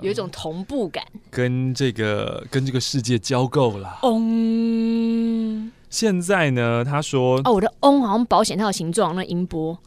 [0.00, 3.98] 有一种同步感，跟这个跟这个世界交够了。
[4.04, 9.78] 嗯，现在呢，他说哦，我的嗡好像保险套的形状，那音波。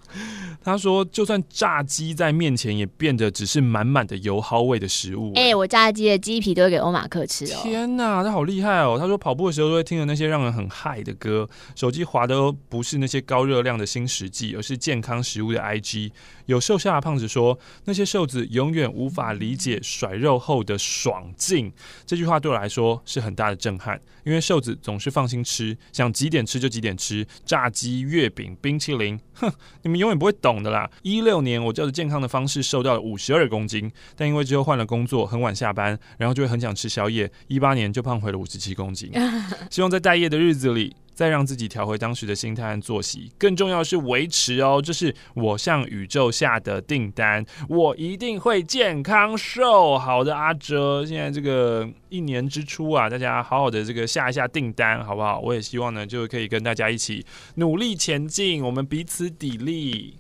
[0.63, 7.59] 他说：“就算炸鸡在面前，也变得只是满满的油耗味的食物。”哎，我炸鸡的鸡皮都会给欧马克吃哦！
[7.61, 8.97] 天哪，他好厉害哦！
[8.99, 16.11] 他说跑步的时候都会听着那些让人很嗨的歌，手机滑的都不是那些高热量的新食记，而是健康食物的 IG。
[16.47, 21.71] 有瘦下的胖子说：“那些瘦子永远无法理解甩肉后的爽劲。”
[22.05, 30.61] 这句话对我来说是很大的震撼，因为瘦子总是放心吃，想几点吃就几点吃，炸鸡、月饼、冰淇淋，哼，你们永远不会懂。
[30.61, 39.11] 的啦，一六年我照着健康的方式瘦掉了五十二公斤，但因为之后换了工作，很晚下班，然后就会很想吃宵夜，一八年就胖回了五十七公斤。
[39.71, 49.97] 希望在待业的日子里，再让自己调回当时的心态和作息，更重要是维持哦，这是我向宇宙下的订单，我一定会健康瘦。
[49.97, 55.39] 好的，阿哲，现在这个一年之初啊，大家好好的这个下一下订单，好不好？
[55.39, 60.13] 我也希望呢，就可以跟大家一起努力前进，我们彼此砥砺。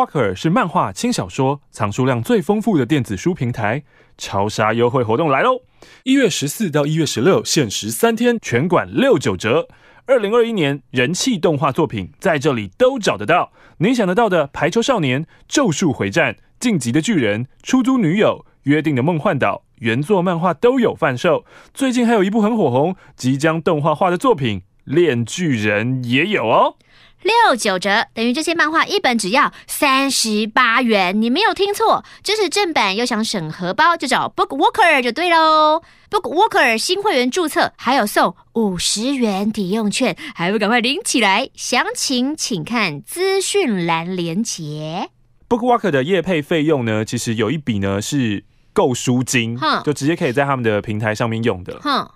[0.00, 3.82] Walker 是漫画、轻小说藏书量最丰富的电子书平台，
[4.16, 5.60] 超杀优惠活动来喽！
[6.04, 9.68] 一月十四到一月十六，限时三天，全馆六九折。
[10.06, 16.32] 二零二一年人气动画作品在这里都找得到，你想得到的《排球少年》《咒术回战》。
[16.58, 21.44] 晋级的巨人、出租女友、约定的梦幻岛原作漫画都有贩售，
[21.74, 26.76] 最近还有一部很火红、即将动画化的作品《链锯人》也有哦，
[27.22, 35.82] 六九折等于这些漫画一本只要三十八元，你没有听错，支持正版又想省荷包，就找 BookWalker 就对喽。
[36.10, 41.50] BookWalker 新会员注册还有送五十元抵用券，还不赶快领起来？
[41.54, 45.10] 详情请看资讯栏连结。
[45.48, 51.78] BookWalker 的业配费用呢，其实有一笔呢是购书金，哼就直接可以在他们的平台上面用的。
[51.82, 52.10] 哼，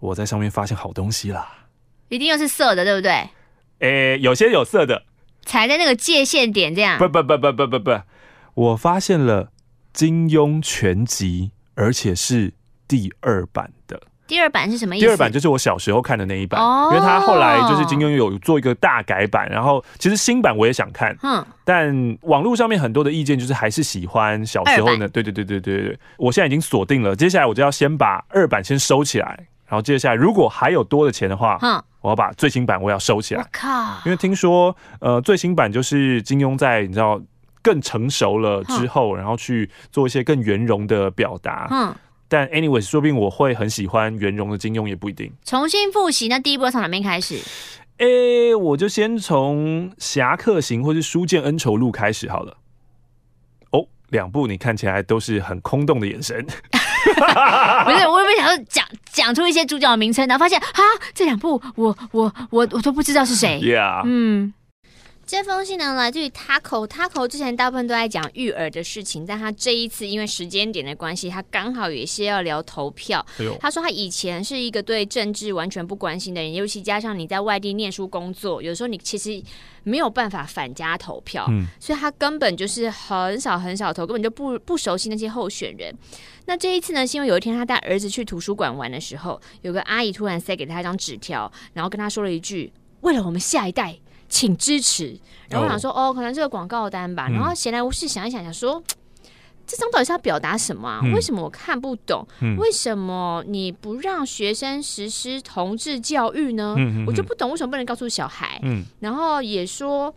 [0.00, 1.66] 我在上面发现好东西啦，
[2.08, 3.28] 一定又是色的，对不对？
[3.84, 5.02] 诶、欸，有些有色的，
[5.44, 6.98] 踩在那个界限点，这样。
[6.98, 8.00] 不不不不不不不，
[8.54, 9.50] 我发现了
[9.92, 12.54] 金庸全集，而且是
[12.88, 14.00] 第二版的。
[14.26, 15.04] 第二版是什么意思？
[15.04, 25.00] 第二版就是我小时候看的那一版，哦、因为他后来就是金庸有做一个大改版，然后其实新版我也想看，嗯，但网络上面很多的意见就是还是喜欢小时候呢。
[25.00, 33.46] 版对对对对对对，我现在已经锁定了，接下来我就要先把二版先收起来，然后接下来如果还有多的钱的话，嗯，我要把最新版我要收起来。
[34.04, 37.20] 因为听说呃最新版就是金庸在你知道
[37.62, 41.94] 更成熟了之后，然后去做一些更圆融的表达，嗯。
[42.26, 45.30] 但 anyways，说不定我会很喜欢圆融的金庸，也不一定。
[45.44, 47.36] 重新复习，那第一波从哪边开始？
[47.98, 52.56] 哎、欸，我就先从《侠客行》或是《书剑恩仇录》开始好了。
[53.70, 56.44] 哦，两部你看起来都是很空洞的眼神。
[57.84, 60.80] 不是，我有没有想说讲讲出一些主角的名称，然后发现啊，
[61.14, 63.60] 这两部我我我我都不知道是谁。
[63.62, 64.52] Yeah，嗯。
[65.36, 73.18] 这封信呢，来自于 Taco，Taco 之前大部分都在讲育儿的事情，但他这一次因为时间点的关系，他刚好有一些要聊投票。
[73.38, 73.44] 哎。
[73.58, 79.42] 他说他以前是一个对政治完全不关心的人，尤其加上你在外地念书工作，有时候你其实
[79.82, 85.92] 没有办法返家投票，嗯，所以他根本就是很少很少投，根本就不不熟悉那些候选人。
[86.46, 92.72] 那这一次呢，是因为有一天他带儿子去图书馆玩的时候，有个阿姨突然塞给他一张纸条，然后跟他说了一句
[93.02, 93.96] ：“为了我们下一代。”
[94.28, 95.18] 请支持。
[95.48, 97.28] 然后我想说，哦，哦，可能这个广告单吧。
[97.28, 98.82] 嗯、然后闲来无事想一想，想说，
[99.66, 101.00] 这张到底是要表达什么啊？
[101.02, 102.26] 嗯、为什么我看不懂？
[102.40, 106.74] 嗯、为什么你不让学生实施同志教育呢？
[107.06, 108.58] 我就不懂为什么不能告诉小孩。
[108.62, 110.14] 嗯、然后也说。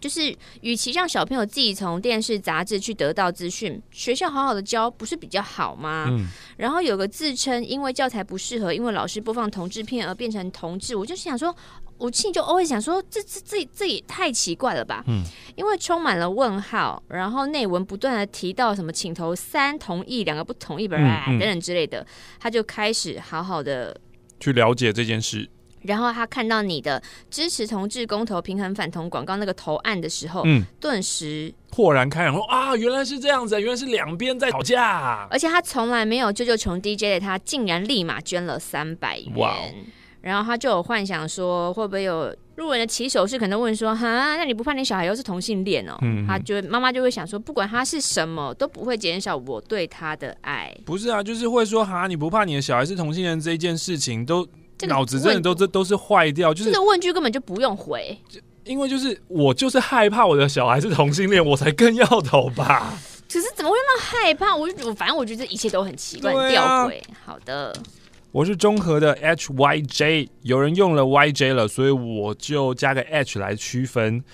[0.00, 6.06] 就是，与其让小朋友自己从电视、杂志去得到资讯，学校好好的教不是比较好吗？
[6.10, 6.26] 嗯。
[6.56, 11.54] 然后有个自称因为教材不适合，因为老师播放同志片而变成同志，我就想说，
[12.02, 15.04] 我心里就偶尔想说，这这这这也太奇怪了吧？
[15.06, 15.22] 嗯。
[15.54, 22.04] 因为充满了问号，然后内文不断的提到什么请投三同意，两个不同意，本来等等之类的，
[22.40, 23.96] 他就开始好好的
[24.40, 25.48] 去了解这件事。
[25.82, 35.26] 然后他看到你的支持同志公投、平衡反同广告那个投案的时候，嗯，顿时豁然开朗，说啊，原来是这样子，原来是两边在吵架。
[35.30, 39.36] 而且他从来没有舅舅穷 DJ 的他，竟然立马捐了三百元。
[39.36, 39.54] 哇
[40.22, 45.98] 然后他就有幻想说，会不会有路人的起手是可能问说，哈，那你不怕你小孩又是同性恋哦？
[46.00, 50.74] 嗯，他就妈妈就会想说，不管他是什么，都不会减少我对他的爱。
[50.86, 54.48] 不是啊，就是会说，哈，你不怕你的小孩是同性恋这一件事情都。
[54.88, 58.18] 脑子真的都这都是坏掉，就是这个问句根本就不用回，
[58.64, 62.92] 因为就是我就是害怕我的小孩是同性恋，我才更要投吧。
[63.32, 64.56] 可是怎么会那么害怕？
[64.56, 67.00] 我就反正我觉得这一切都很奇怪，啊、吊诡。
[67.24, 67.72] 好的，
[68.32, 74.24] 我是中和的 H Y J，有人用了 Y J 了，所以我就加个 H 来区分。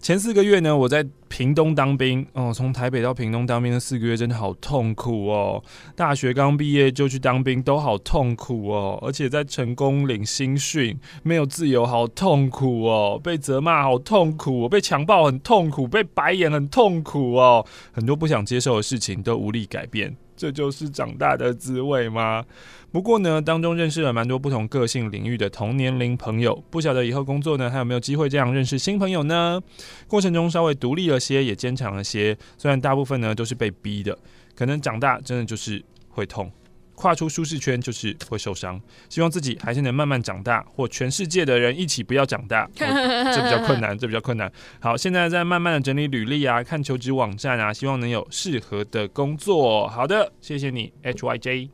[0.00, 5.62] 前四个月呢，我在屏东当兵哦，从台北到屏东当兵的四个月真的好痛苦哦。
[5.94, 8.98] 大学刚毕业就去当兵，都好痛苦哦。
[9.02, 13.20] 而且在成功领新训，没有自由，好痛苦哦。
[13.22, 17.66] 被责骂好痛苦，被强暴很痛苦，被白眼很痛苦哦。
[17.92, 20.16] 很多不想接受的事情都无力改变。
[20.42, 22.44] 这就是长大的滋味吗？
[22.90, 29.62] 不过呢，当中认识了蛮多不同个性领域的同年龄朋友，不晓得以后工作呢还有没有机会这样认识新朋友呢？
[30.08, 34.18] 过程中稍微独立了些，也坚强了些，虽然大部分呢都是被逼的，
[34.56, 36.50] 可能长大真的就是会痛。
[36.94, 44.50] 跨出舒适圈就是会受伤，希望自己还是能慢慢长大，或全世界的人一起不要长大， 哦、这比较困难， 这比较困难。
[44.80, 49.88] 好，现在在慢慢的整理履历啊，看求职网站啊，希望能有适合的工作。
[49.88, 51.70] 好的，谢谢你，H Y J。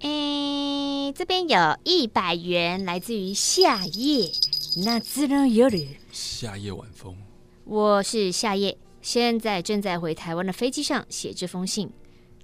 [0.00, 4.30] 诶，这边有一百元，来自于夏夜，
[4.84, 5.88] 那自然有点。
[6.12, 7.16] 夏夜晚风，
[7.64, 11.90] 我是夏夜，现在正在回台湾的飞机上写这封信。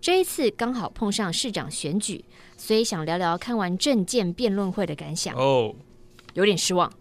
[0.05, 2.23] 这一次刚好碰上市长选举，
[2.59, 5.35] 所以想聊聊看完政见辩论会的感想。
[5.35, 5.75] 哦，
[6.35, 6.93] 有点失望，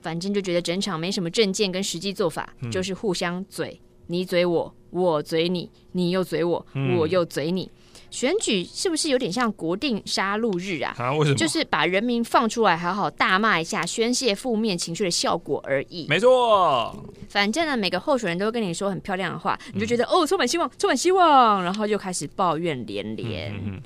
[0.00, 7.68] 反正就觉得整场没什么政见跟实际做法，嗯、就是互相嘴，你嘴我，我嘴你，你又嘴我，嗯、我又嘴你。
[8.16, 10.94] 选举是不是有点像国定杀戮日啊？
[10.98, 11.36] 啊，为什么？
[11.36, 16.06] 就是把人民放出来，好好大骂一下，宣泄负面情绪的效果而已。
[16.08, 16.96] 没错，
[17.28, 23.52] 反正呢，每个候选人都会跟你说很漂亮的话，你就觉得、嗯、哦，充满希望，充满希望，然后就开始抱怨连连。
[23.52, 23.82] 嗯嗯、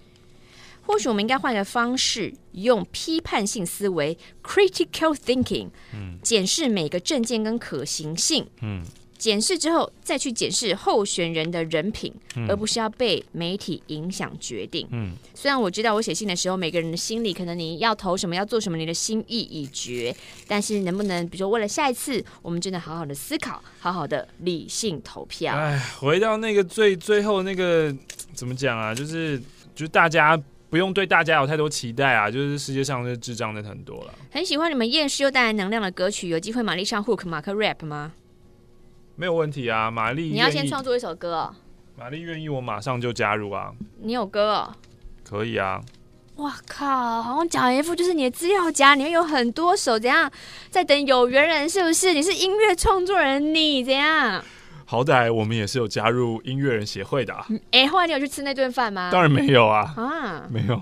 [0.82, 8.46] 或许我们应该换个方式，用批判性思维 （critical thinking） 嗯检视每个政见跟可行性。
[8.62, 8.84] 嗯，
[9.20, 14.88] 检视之后再去检视候选人的人品，嗯、而不是要被媒体影响决定。
[14.92, 20.16] 嗯，虽然我知道我写信的时候，每个人的心里可能你要投什么，要做什么，你的心意已决，
[20.48, 25.54] 但是能不能，比如说为了下一次，我们真的好好的思考，好好的理性投票。
[25.54, 27.94] 哎，回到那个最最后那个
[28.32, 28.94] 怎么讲啊？
[28.94, 29.38] 就是
[29.74, 30.40] 就是大家。
[30.70, 34.14] 不用对大家有太多期待啊，就是世界上的智障的很多了。
[34.30, 38.12] 很喜欢你们厌世又带来能量的歌曲，有机会玛丽上 Hook 马克 rap 吗？
[39.20, 40.30] 没有问题啊，玛丽。
[40.30, 41.54] 你要先创作一首歌哦。
[41.94, 43.70] 玛丽愿意，我马上就加入啊。
[44.00, 44.74] 你有歌哦？
[45.22, 45.78] 可以啊。
[46.36, 50.32] 哇靠，好像讲一副就是你的资料夹里面有很多首，怎样
[50.70, 51.68] 在等有缘人？
[51.68, 52.14] 是不是？
[52.14, 54.42] 你是音乐创作人，你怎样？
[54.86, 57.44] 好歹我们也是有加入音乐人协会的啊！
[57.72, 59.10] 哎、欸，后来你有去吃那顿饭吗？
[59.12, 59.92] 当然没有啊！
[59.98, 60.80] 啊，没有。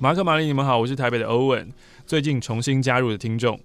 [0.00, 1.72] 马克、玛丽，你们好，我是台北的欧文，
[2.04, 3.60] 最近重新加入的听众。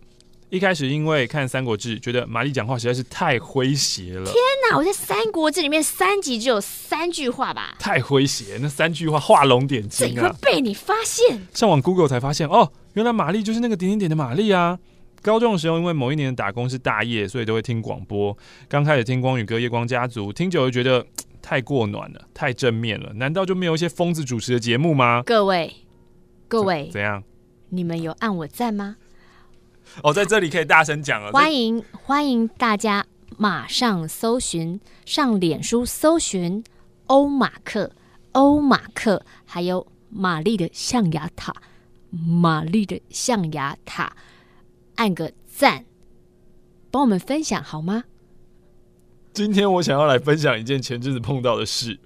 [0.50, 4.24] 一开始因为看《三国志》，觉得玛丽讲话实在是太诙谐了。
[4.24, 4.36] 天
[4.70, 4.78] 哪！
[4.78, 7.76] 我在《三国志》里面三集只有三句话吧？
[7.80, 10.16] 太诙谐，那三句话画龙点睛啊！
[10.16, 11.46] 怎么会被你发现？
[11.54, 14.80] 上网 Google 才发现，哦，原来玛丽就是那个点点点的玛丽啊！
[15.22, 18.38] 高中的时候，因为某一年的打工是大夜，所以都会听广播。
[18.70, 21.06] 刚开始听光宇哥、夜光家族，听久了觉得
[21.42, 23.12] 太过暖了，太正面了。
[23.16, 25.24] 难道就没有一些疯子主持的节目吗？
[25.26, 25.76] 各位，
[26.48, 27.22] 各位怎，怎样？
[27.70, 28.96] 你们有按我赞吗？
[30.04, 31.32] 哦，在这里可以大声讲了。
[31.32, 33.06] 欢迎欢迎大家
[33.38, 36.64] 马上搜寻，上脸书搜寻
[37.08, 37.92] 欧马克、
[38.34, 41.54] 欧马克，还有玛丽的象牙塔，
[42.12, 44.16] 玛丽的象牙塔。
[44.96, 45.86] 按个赞，
[46.92, 48.04] 帮我们分享好吗？
[49.34, 52.00] 今天我想要来分享一件前阵子碰到的事，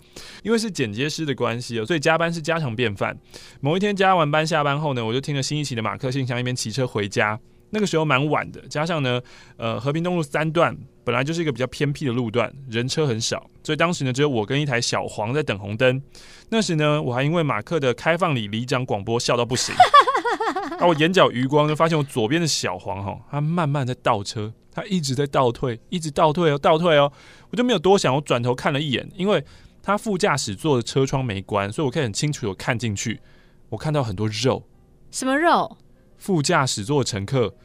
[0.44, 3.18] 因为是剪接师的关系哦，所以加班是家常便饭。
[3.62, 7.40] 某一天加完班下班后呢，我就听了新一期的马克信箱，一边骑车回家。
[7.72, 9.20] 那个时候蛮晚的，加上呢，
[9.58, 16.02] 呃，和平东路三段本来就是一个比较偏僻的路段，人车很少，所以当时呢，只有我跟一台小黄在等红灯。
[16.50, 19.74] 那时呢，我还因为马克的开放里里长广播笑到不行。
[20.80, 20.86] 啊！
[20.86, 27.12] 我眼角余光就发现我左边的小黄哈，他慢慢在倒车，他一直在倒退，一直倒退哦，倒退哦。
[27.52, 29.44] 我就没有多想，我转头看了一眼，因为
[29.84, 33.20] 他副驾驶座的车窗没关，所以我可以很清楚的看进去。
[33.70, 34.64] 我看到很多肉，
[35.12, 35.78] 什么肉？
[36.22, 37.56] 副驾驶座乘客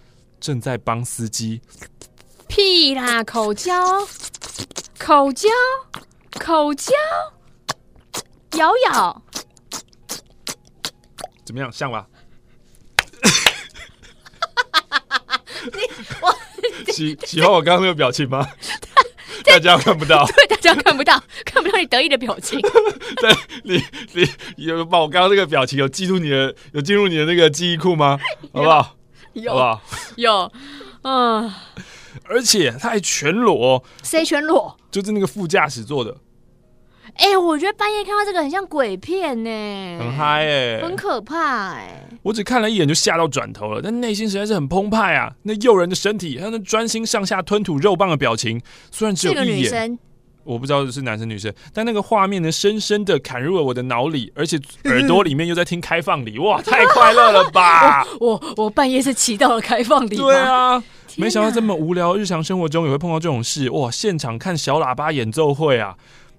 [0.40, 1.60] 正在帮司机
[2.48, 3.74] 屁啦，口交，
[4.98, 5.50] 口交，
[6.40, 6.94] 口交，
[8.56, 9.22] 咬咬，
[11.44, 11.70] 怎么样？
[11.70, 12.06] 像吧？
[15.66, 15.82] 你
[16.22, 16.34] 我
[16.92, 18.48] 喜喜欢我刚刚那个表情吗？
[19.46, 22.60] 大家看不到， 对，大家看不到，看不到你得意的表情。
[23.20, 23.32] 对，
[23.64, 23.82] 你
[24.56, 28.18] 你有把我刚刚那个表情有记住你的，有进入你的那个记忆库吗？
[28.52, 28.96] 好不好？
[29.34, 29.82] 有，好不好？
[30.16, 30.52] 有，
[31.02, 31.52] 嗯。
[32.28, 34.76] 而且他还全裸，谁全裸？
[34.90, 36.16] 就是那个副驾驶座的。
[37.14, 42.18] 哎、欸，我觉得半夜看到这个很像鬼片呢、欸，很嗨哎、欸，很可怕哎、欸。
[42.22, 45.32] 我只看了一眼就吓到转头了，但内心实在是很澎湃啊！
[45.44, 49.98] 那诱人的身体，还有那专心上下吞吐肉棒的表情，虽然只有一眼，
[50.42, 58.04] 我不知道是男生女生，但那个画面呢，深深的砍入了我的脑里，而且耳朵里面又在听开放礼，哇，太快乐了吧！
[58.20, 60.82] 我我，我半夜是骑到了开放礼，对啊，
[61.16, 63.90] 没想到这么无聊日常生活中也会碰到这种事，哇！
[63.90, 65.94] 现场看小喇叭演奏会啊！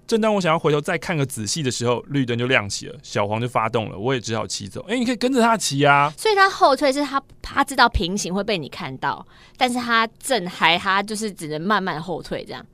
[0.08, 4.82] 正当我想要回头再看个仔细的时候，绿灯就亮起了，小黄就发动了，我也只好骑走。
[4.88, 6.12] 哎、欸，你可以跟着他骑啊！
[6.18, 9.26] 所以他后退是他他知道平行会被你看到，
[9.58, 12.66] 但是他正还他就是只能慢慢后退这样。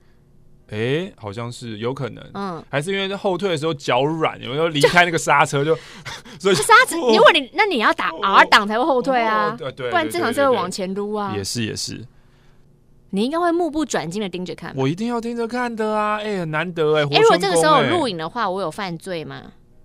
[0.69, 5.75] 哎、欸，好像是有可能，嗯，还是因为在后退的时候脚软，有没有离开那个刹车就？
[6.39, 11.33] 所以刹车，如果你那你要打 R 档才会后退啊，哦哦、对，对，不然正常是会往前撸啊。
[11.35, 12.03] 也是也是。
[13.15, 16.17] 你应该会目不转睛的盯着看，我一定要盯着看的啊！
[16.17, 17.05] 哎、欸，很难得哎、欸。
[17.05, 19.39] 哎、欸，如果这个时候有录影的话，我有犯罪吗？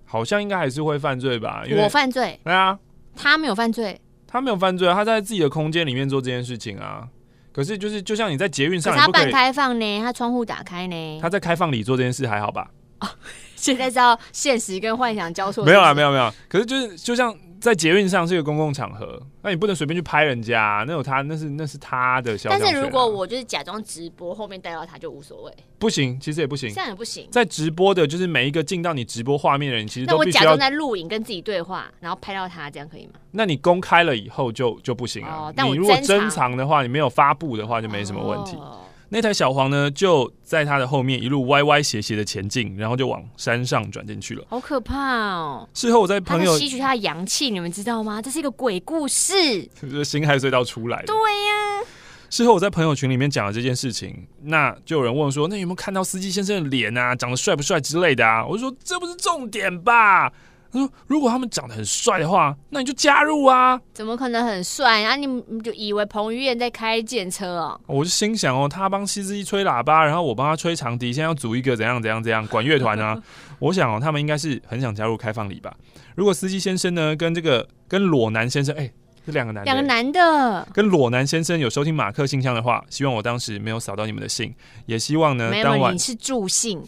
[0.06, 1.62] 好像应该还是会犯罪吧。
[1.76, 2.40] 我犯罪？
[2.42, 2.78] 对啊，
[3.14, 7.06] 他没有犯罪，他没有犯罪，他在自己的空间里面做这件事情啊。
[7.52, 12.70] 可是就是，就像你在捷运上，他半开放呢，他窗户打开呢，他在开放里做这件事还好吧？
[13.00, 13.08] 哦，
[13.56, 16.32] 现在知道现实跟幻想交错，没有啊，没有没有。
[16.48, 17.36] 可是就是，就像。
[17.60, 22.62] 在捷运上是一个公共场合，那你不能随便去拍人家，啊，那有他，那是那是他的肖像，啊。
[22.62, 25.52] 但是如果我就是假装直播，后面带到他就无所谓。
[25.78, 27.28] 不行，其实也不行，这样也不行。
[27.30, 30.38] 在直播的，就是每一个进到你直播画面的人，其实都必须。
[30.38, 33.12] 那我假装在录影，跟自己对话，然后拍到他，这样可以吗？
[33.32, 35.64] 那你公开了以后就就不行啊，哦。
[35.64, 38.56] 你如果珍藏的话，你没有发布的话，就没什么问题。
[38.56, 38.78] 哦
[39.10, 44.44] 那台小黄呢，就在他的后面一路歪歪斜斜的前进，然后就往山上转进去了。
[44.50, 45.68] 好可怕哦！
[45.72, 48.20] 事后我在朋友吸取他的阳气，你们知道吗？
[48.20, 51.06] 这是一个鬼故事，就是辛亥隧道出来的。
[51.06, 51.86] 对呀、
[52.28, 58.44] 事后我在朋友群里面讲了这件事情，那就有人问说，那有没有看到司机先生的脸啊，长得帅不帅之类的啊？
[58.46, 60.30] 我就说这不是重点吧。
[60.70, 63.80] 他说：“如果他们长得很帅的话，那你就加入啊！
[63.94, 65.16] 怎么可能很帅啊？
[65.16, 73.16] 你你就以为彭于晏在开电车哦？”我就心想哦，他帮司机吹喇叭，然后我帮他吹长笛，现在要组一个怎样怎样怎样管乐团啊？
[73.60, 75.74] 我想哦，他们应该是很想加入开放礼吧？
[76.14, 78.90] 如果司机先生呢，跟这个跟裸男先生，哎，
[79.24, 84.54] 这两个男的，两个男的跟裸男先生有收听马克信箱的话，希望我当时没有扫到你们的信，
[84.84, 86.82] 也希望呢，没有当晚你是助兴，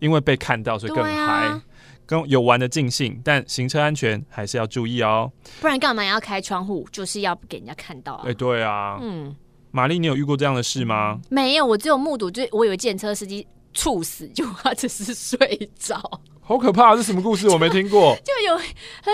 [0.00, 1.60] 因为被看到所以更嗨。
[2.08, 5.30] 跟有玩的尽兴，但行车安全还是要注意哦。
[5.60, 6.88] 不然干嘛要开窗户？
[6.90, 8.22] 就是要不给人家看到啊。
[8.24, 8.98] 哎、欸，对啊。
[9.02, 9.36] 嗯，
[9.70, 11.20] 玛丽，你有遇过这样的事吗？
[11.28, 16.00] 没有，我只有目睹，就我以为见车司机猝死，就他只是睡着。
[16.48, 16.96] 好可怕！
[16.96, 17.46] 这什么故事？
[17.46, 18.16] 我没听过。
[18.24, 18.64] 就有很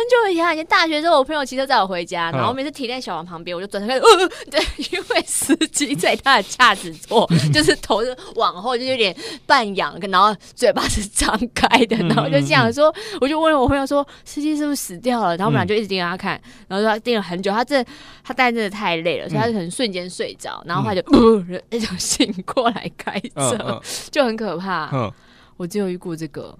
[0.09, 4.61] 久以前，以前大学的时候，我朋友骑车载我回家，然后每次停在小王旁边，我就转头看，呃，对，
[4.93, 9.12] 因为司机在他的驾驶座， 就是头是往后，就有点
[9.47, 15.37] 半仰，然后嘴巴是张开的，然后就这样说，我就问我朋友说，司机是不是死掉了？
[15.37, 17.82] 然后我们俩就一直盯着他看，然后他盯了很久，他这
[18.22, 23.82] 他大概真的太累了，所以他就可能瞬间睡着，然后他就呃，那种醒过来开车，
[24.12, 25.12] 就很可怕。
[25.57, 26.57] 我只有一过这个。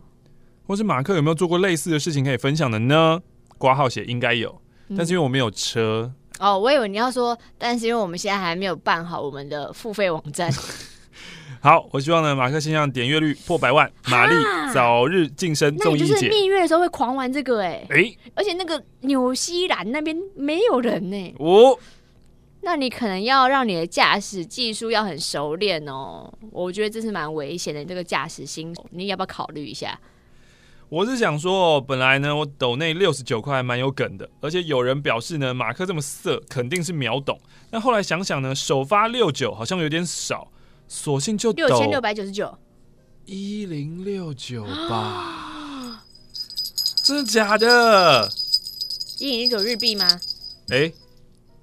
[0.67, 3.21] 或是马克有没有做过类似的事情可以分享的呢？
[3.59, 4.61] 挂号写应该有，
[4.97, 6.13] 但是因为我没有车。
[6.41, 10.51] 嗯、哦，我以为你要说，但是因为我们现在还没有办好我们的付费网站。
[11.63, 14.35] 好，我希望呢，马克先生点阅率破百万，玛丽
[14.75, 16.07] 早日晋升综艺姐。
[16.07, 21.35] 就是蜜月的时候会狂玩这个哎、欸，欸、而且那个纽西兰那边没有人呢、欸。
[21.39, 21.79] 哦，
[22.61, 26.31] 那你可能要让你的驾驶技术要很熟练哦。
[26.51, 29.99] 我觉得这是蛮危险的，这个驾驶新手，你要不要考虑一下？
[30.95, 37.37] 我是想说，本来呢，我抖内六十九块还蛮有梗的，而且有人表示呢，马克这么色，肯定是秒懂。
[37.69, 40.53] 但后来想想呢，首发六九好像有点少，
[40.87, 42.57] 索性就抖六千六百九十九，
[43.25, 46.05] 一零六九吧？
[47.03, 48.31] 真的假的？
[49.19, 50.07] 一零六九日币吗？
[50.69, 50.95] 哎、欸，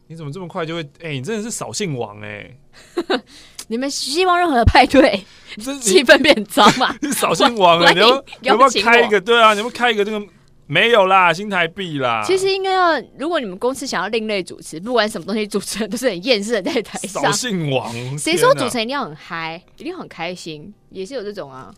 [0.07, 0.83] 你怎么这么快就会？
[0.99, 2.59] 哎、欸，你真的是扫兴王哎、欸！
[3.71, 5.25] 你们希望任何的派对
[5.79, 6.93] 气氛变糟嘛？
[7.01, 9.19] 你扫兴王了，你要你要不要开一个？
[9.21, 10.21] 对啊，你要不要开一个这个
[10.67, 12.21] 没有啦，新台币啦。
[12.27, 17.23] 其实应该要，如果你们公司想要另类主持，不管什么东西主持人都是很厌世的在台上。
[17.23, 20.73] 扫兴王，谁说主持人一定要很嗨，一定很开心？
[20.89, 21.73] 也是有这种啊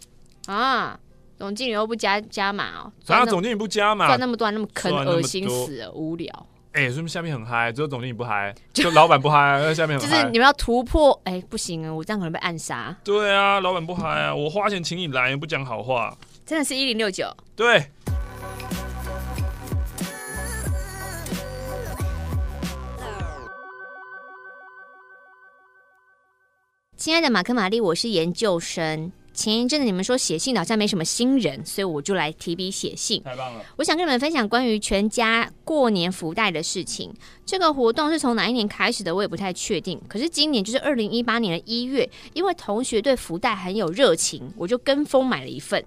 [0.48, 1.00] 啊！
[1.38, 6.48] 总经理又不加加码哦，啊，总经理不加码，赚那么多，那么坑，恶心死了，无聊。
[6.74, 7.72] 哎，是不是下面很嗨？
[7.72, 9.98] 只有总经理不嗨， 就老板不嗨，在下面。
[10.00, 12.96] 就是你们要突破，哎，不行啊，我这样可能被暗杀。
[13.04, 16.18] 对啊，老板不嗨啊，我花钱请你来，不讲好话。
[16.46, 17.26] 真的是一零六九。
[17.56, 17.86] 对。
[26.98, 29.12] 亲爱的马克玛丽，我是研究生。
[29.34, 33.22] 前一阵子你们说写信好像没什么新人，所以我就来提笔写信。
[33.24, 33.66] 太棒了！
[33.78, 37.12] 我想跟你们分享关于全家过年福袋的事情。
[37.46, 40.00] 这个活动是从哪一年开始的，我也不太确定。
[40.08, 45.84] 可是今年就是二零一八年的一月，因为同学对福袋很有热情，我就跟风买了一份。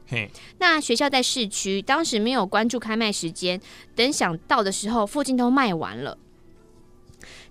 [0.58, 3.60] 那学校在市区，当时没有关注开卖时间，
[3.94, 6.18] 等想到的时候，附近都卖完了。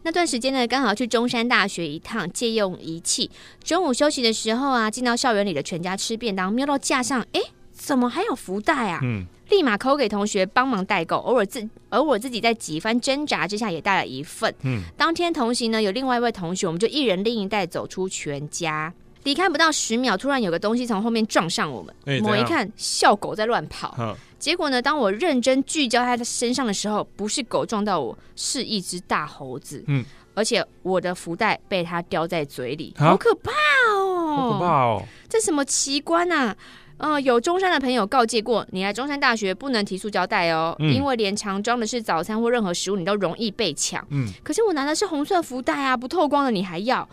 [0.06, 3.28] 那段时间呢，刚好去中山大学一趟借用仪器。
[3.64, 7.42] 中午休息的时候啊，进到校园里的全家吃便当，瞄到架上，哎，
[7.72, 9.00] 怎么还有福袋啊？
[9.02, 11.16] 嗯，立马扣给同学帮忙代购。
[11.16, 14.54] 偶尔自而我自己在几番挣扎之下，也带了一份。
[14.62, 18.94] 嗯，当天同行呢，有另外一位同学，我们就一人拎一袋走出全家。
[19.24, 21.92] 离开不到十秒，突然有个东西从后面撞上我们。
[22.06, 24.16] 欸、猛一看，校狗在乱跑。
[24.36, 29.84] 呵结果呢，当我认真聚焦在他身上的时候，不是狗撞到我，是一只大猴子。
[29.88, 33.52] 嗯，而且我的福袋被它叼在嘴里，好可怕
[33.98, 34.36] 哦！
[34.36, 35.04] 好可怕哦！
[35.30, 36.56] 这什么奇观啊？
[36.98, 44.06] 嗯、呃，有中山的朋友告诫过，你来中山大学不能提塑胶袋哦，嗯、因为连常装的是早餐或任何食物，你都容易被抢。
[44.12, 47.08] 嗯，可是我拿的是红色福袋啊，不透光的，你还要？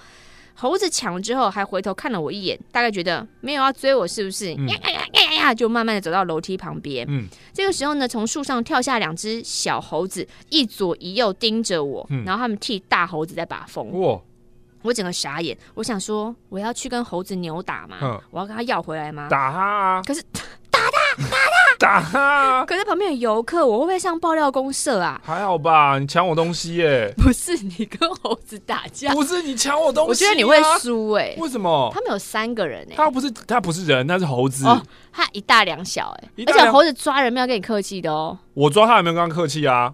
[0.55, 4.55] 猴子抢了之后，还回头看了我一眼，大概觉得没有要追我，是不是？
[4.55, 5.55] 嗯、呀呀呀呀呀！
[5.55, 7.07] 就慢慢的走到楼梯旁边。
[7.09, 13.91] 嗯，这个时候呢，从树上跳下两只小猴子，一左一右盯着我，嗯、然后他们替大猴子在把风。
[14.01, 14.21] 哇！
[14.83, 17.99] 我整个傻眼，我想说，我要去跟猴子扭打吗？
[18.03, 19.29] 嗯、我要跟他要回来吗？
[19.29, 20.03] 打他啊！
[20.03, 20.21] 可是
[20.71, 21.62] 打他，打他！
[21.83, 22.64] 打他！
[22.64, 25.21] 可是旁边有游客，我会不会上爆料公社啊？
[25.25, 27.13] 还好吧，你抢我东西耶！
[27.17, 31.34] 不是你跟猴子打架，不是你抢我东西，啊，我觉得你会输哎。
[31.38, 31.91] 为什么？
[31.92, 34.64] 他们有三个人哎，他不是他不是人，他是猴子。
[34.64, 34.80] 哦，
[35.13, 38.38] 他一大两小哎，而且猴子抓人没有跟你客气的哦。
[38.54, 39.92] 我抓他有没有跟他客气啊。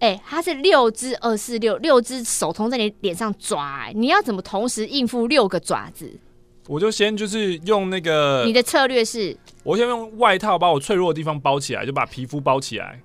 [0.00, 6.18] 哎，他是六只二四六，六只手同在你脸上抓，你要怎么同时应付六个爪子？
[6.66, 13.00] 我就先就是用那个，你的策略是，我先用外套把我脆弱的地方包起来，就把皮肤包起来，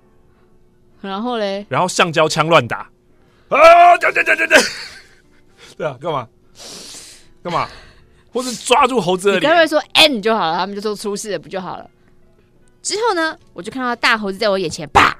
[1.00, 2.90] 然后嘞，然后橡胶枪乱打，
[3.48, 4.58] 啊，对对对对对，
[5.76, 6.28] 对啊，干嘛？
[7.42, 7.68] 干嘛？
[8.32, 9.42] 或是抓住猴子的脸？
[9.42, 11.90] 你刚才说 N 就好了，他们就说出事了不就好了？
[12.82, 15.16] 之后呢，我就看到大猴子在我眼前，啪，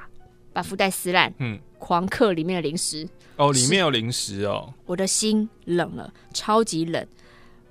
[0.52, 1.58] 把福袋撕烂，嗯。
[1.80, 7.06] 狂嗑里面的零食哦，里面有零食哦，我的心冷了，超级冷。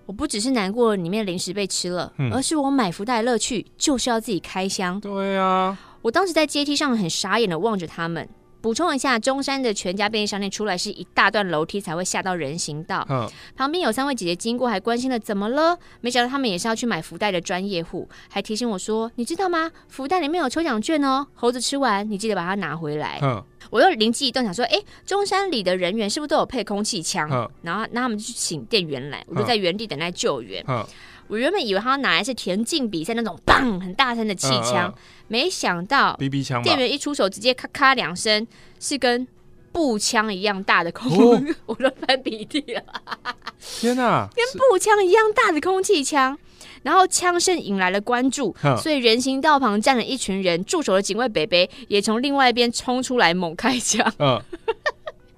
[0.07, 4.99] 我不只是难过里面零食被吃了，嗯、而是我买福袋的乐趣就是要自己开箱。
[4.99, 8.27] 对啊，我当时在阶梯上很傻眼的望着他们。
[8.67, 13.07] 补充一下，中山的全家便利商店出来是一大段楼梯才会下到人行道。
[13.09, 13.25] 嗯，
[13.55, 15.79] 旁边有三位姐姐经过，还关心了怎么了？
[16.01, 19.71] 没想到他们也是要去买福袋的专业户，还提醒我说：“你知道吗？
[19.87, 30.61] 福袋里面有抽奖券哦，猴子吃完你记得把它拿回来。”嗯，我又灵机一动想说：“哎，中山里的人员是不是都有配空气枪？”嗯，然后那他们就去请店员来，我就在原地等待救援。
[31.27, 31.31] 嗯。
[31.31, 34.93] 我原本以为他拿来是田径比赛那种棒很大声的气枪，
[35.27, 38.45] 没想到 BB 枪，店员一出手直接咔咔两声，
[38.79, 39.27] 是跟
[39.71, 41.09] 步枪一样大的空，
[41.67, 42.81] 我都翻鼻涕了。
[43.59, 46.37] 天哪，跟步枪一样大的空气枪，
[46.83, 54.41] 然后枪声引来了关注，所以人行道旁站了一群人，驻守的警卫北北也从另外一边冲出来猛开枪，嗯，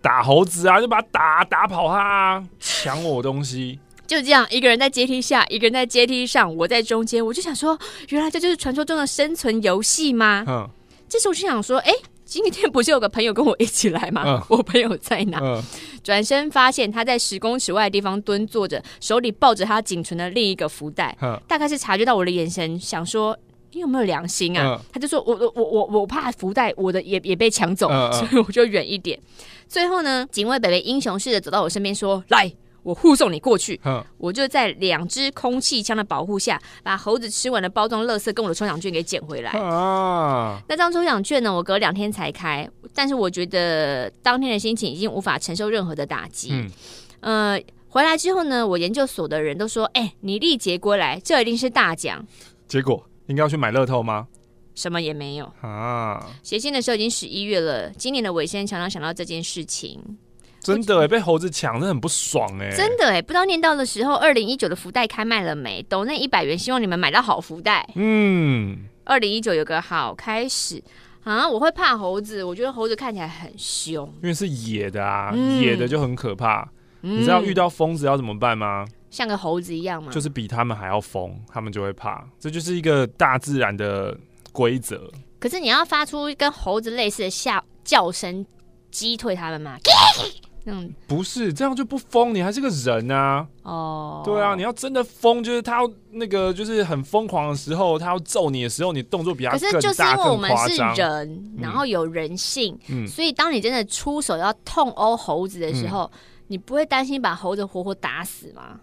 [0.01, 3.79] 打猴子啊，就把他打打跑他，抢我东西。
[4.09, 7.23] 就这样，一个人在阶梯下，一个人在阶梯上，我在中间。
[7.23, 7.77] 我就想说，
[8.09, 10.43] 原来这就是传说中的生存游戏吗？
[10.47, 10.67] 嗯。
[11.07, 11.93] 这时候我就想说，哎，
[12.25, 14.23] 今天不是有个朋友跟我一起来吗？
[14.25, 14.41] 嗯。
[14.49, 15.37] 我朋友在哪？
[15.39, 15.61] 嗯。
[16.03, 21.15] 转身发现他在十公尺外的地方蹲坐着，手里抱着他仅存的另一个福袋。
[21.21, 21.39] 嗯。
[21.47, 23.37] 大概是察觉到我的眼神，想说
[23.73, 24.75] 你有没有良心啊？
[24.75, 24.85] 嗯。
[24.91, 29.19] 他就说我我我我我怕福袋我的也也被抢走，嗯，所以我就远一点。
[29.67, 32.51] 最后呢，警卫北北英雄似的走到我身边说：“来。”
[32.83, 39.51] 我护送你过去，嗯、我就在两只空气枪的保护下，把猴子吃完的包装垃圾跟我的抽奖券给捡回来。
[39.51, 41.53] 啊、那张抽奖券呢？
[41.53, 46.49] 我隔两天才开，但是我觉得当天的心情已经无法承受任何的打击。
[46.51, 46.71] 嗯，
[47.21, 52.25] 呃，回来之后呢，我研究所的人都说：“哎、欸，你历劫归来，这一定是大奖。”
[52.67, 54.27] 结果应该要去买乐透吗？
[54.75, 56.25] 什么也没有啊！
[56.41, 60.01] 写信的时候已经十一月了，今年的尾声常常想到这件事情。
[60.61, 62.69] 真的哎，被猴子抢，真的很不爽哎！
[62.75, 65.81] 真的哎，不知道念到的时候，二零一九的福袋开卖了没？
[65.83, 67.89] 抖那一百元，希望你们买到好福袋。
[67.95, 70.83] 嗯，二零一九有个好开始
[71.23, 71.47] 啊！
[71.47, 76.69] 我会怕猴子，我觉得猴子看起来很凶，因为是野的啊，嗯、野的就很可怕。
[77.01, 78.85] 嗯、你知道遇到疯子要怎么办吗？
[79.09, 80.11] 像个猴子一样吗？
[80.11, 82.27] 就是比他们还要疯，他们就会怕。
[82.39, 84.15] 这就是一个大自然的
[84.51, 85.09] 规则。
[85.39, 88.45] 可是你要发出跟猴子类似的笑叫声，
[88.91, 89.77] 击退他们吗？
[90.71, 93.47] 嗯，不是这样就不疯，你还是个人啊。
[93.63, 108.79] 哦，对啊，你要真的疯，就是他要那个，就是很疯狂的时候，他要揍你的时候，你动作比较，可是就是因为我们是人，然后有人性，嗯，所以当你真的出手要痛殴猴子的时候，嗯、你不会担心把猴子活活打死吗？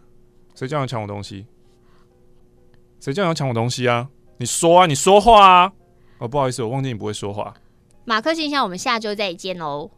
[0.55, 1.47] 谁叫你抢我东西？
[3.01, 4.09] 谁叫你要抢我东西啊？
[4.39, 5.73] 你说啊，你说话啊！
[6.19, 7.53] 哦，不好意思，我忘记你不会说话。
[8.05, 9.91] 马克信箱，我们下周再见喽。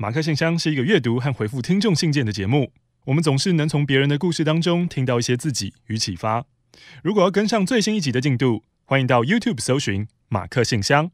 [0.00, 2.72] 马克信箱是一个阅读和回复听众信件的节目。
[3.04, 6.46] 我们总是能从别人的故事当中听到一些自己与启发。
[7.02, 11.10] 如果要跟上最新一集的进度，欢迎到 YouTube 搜寻马克信箱。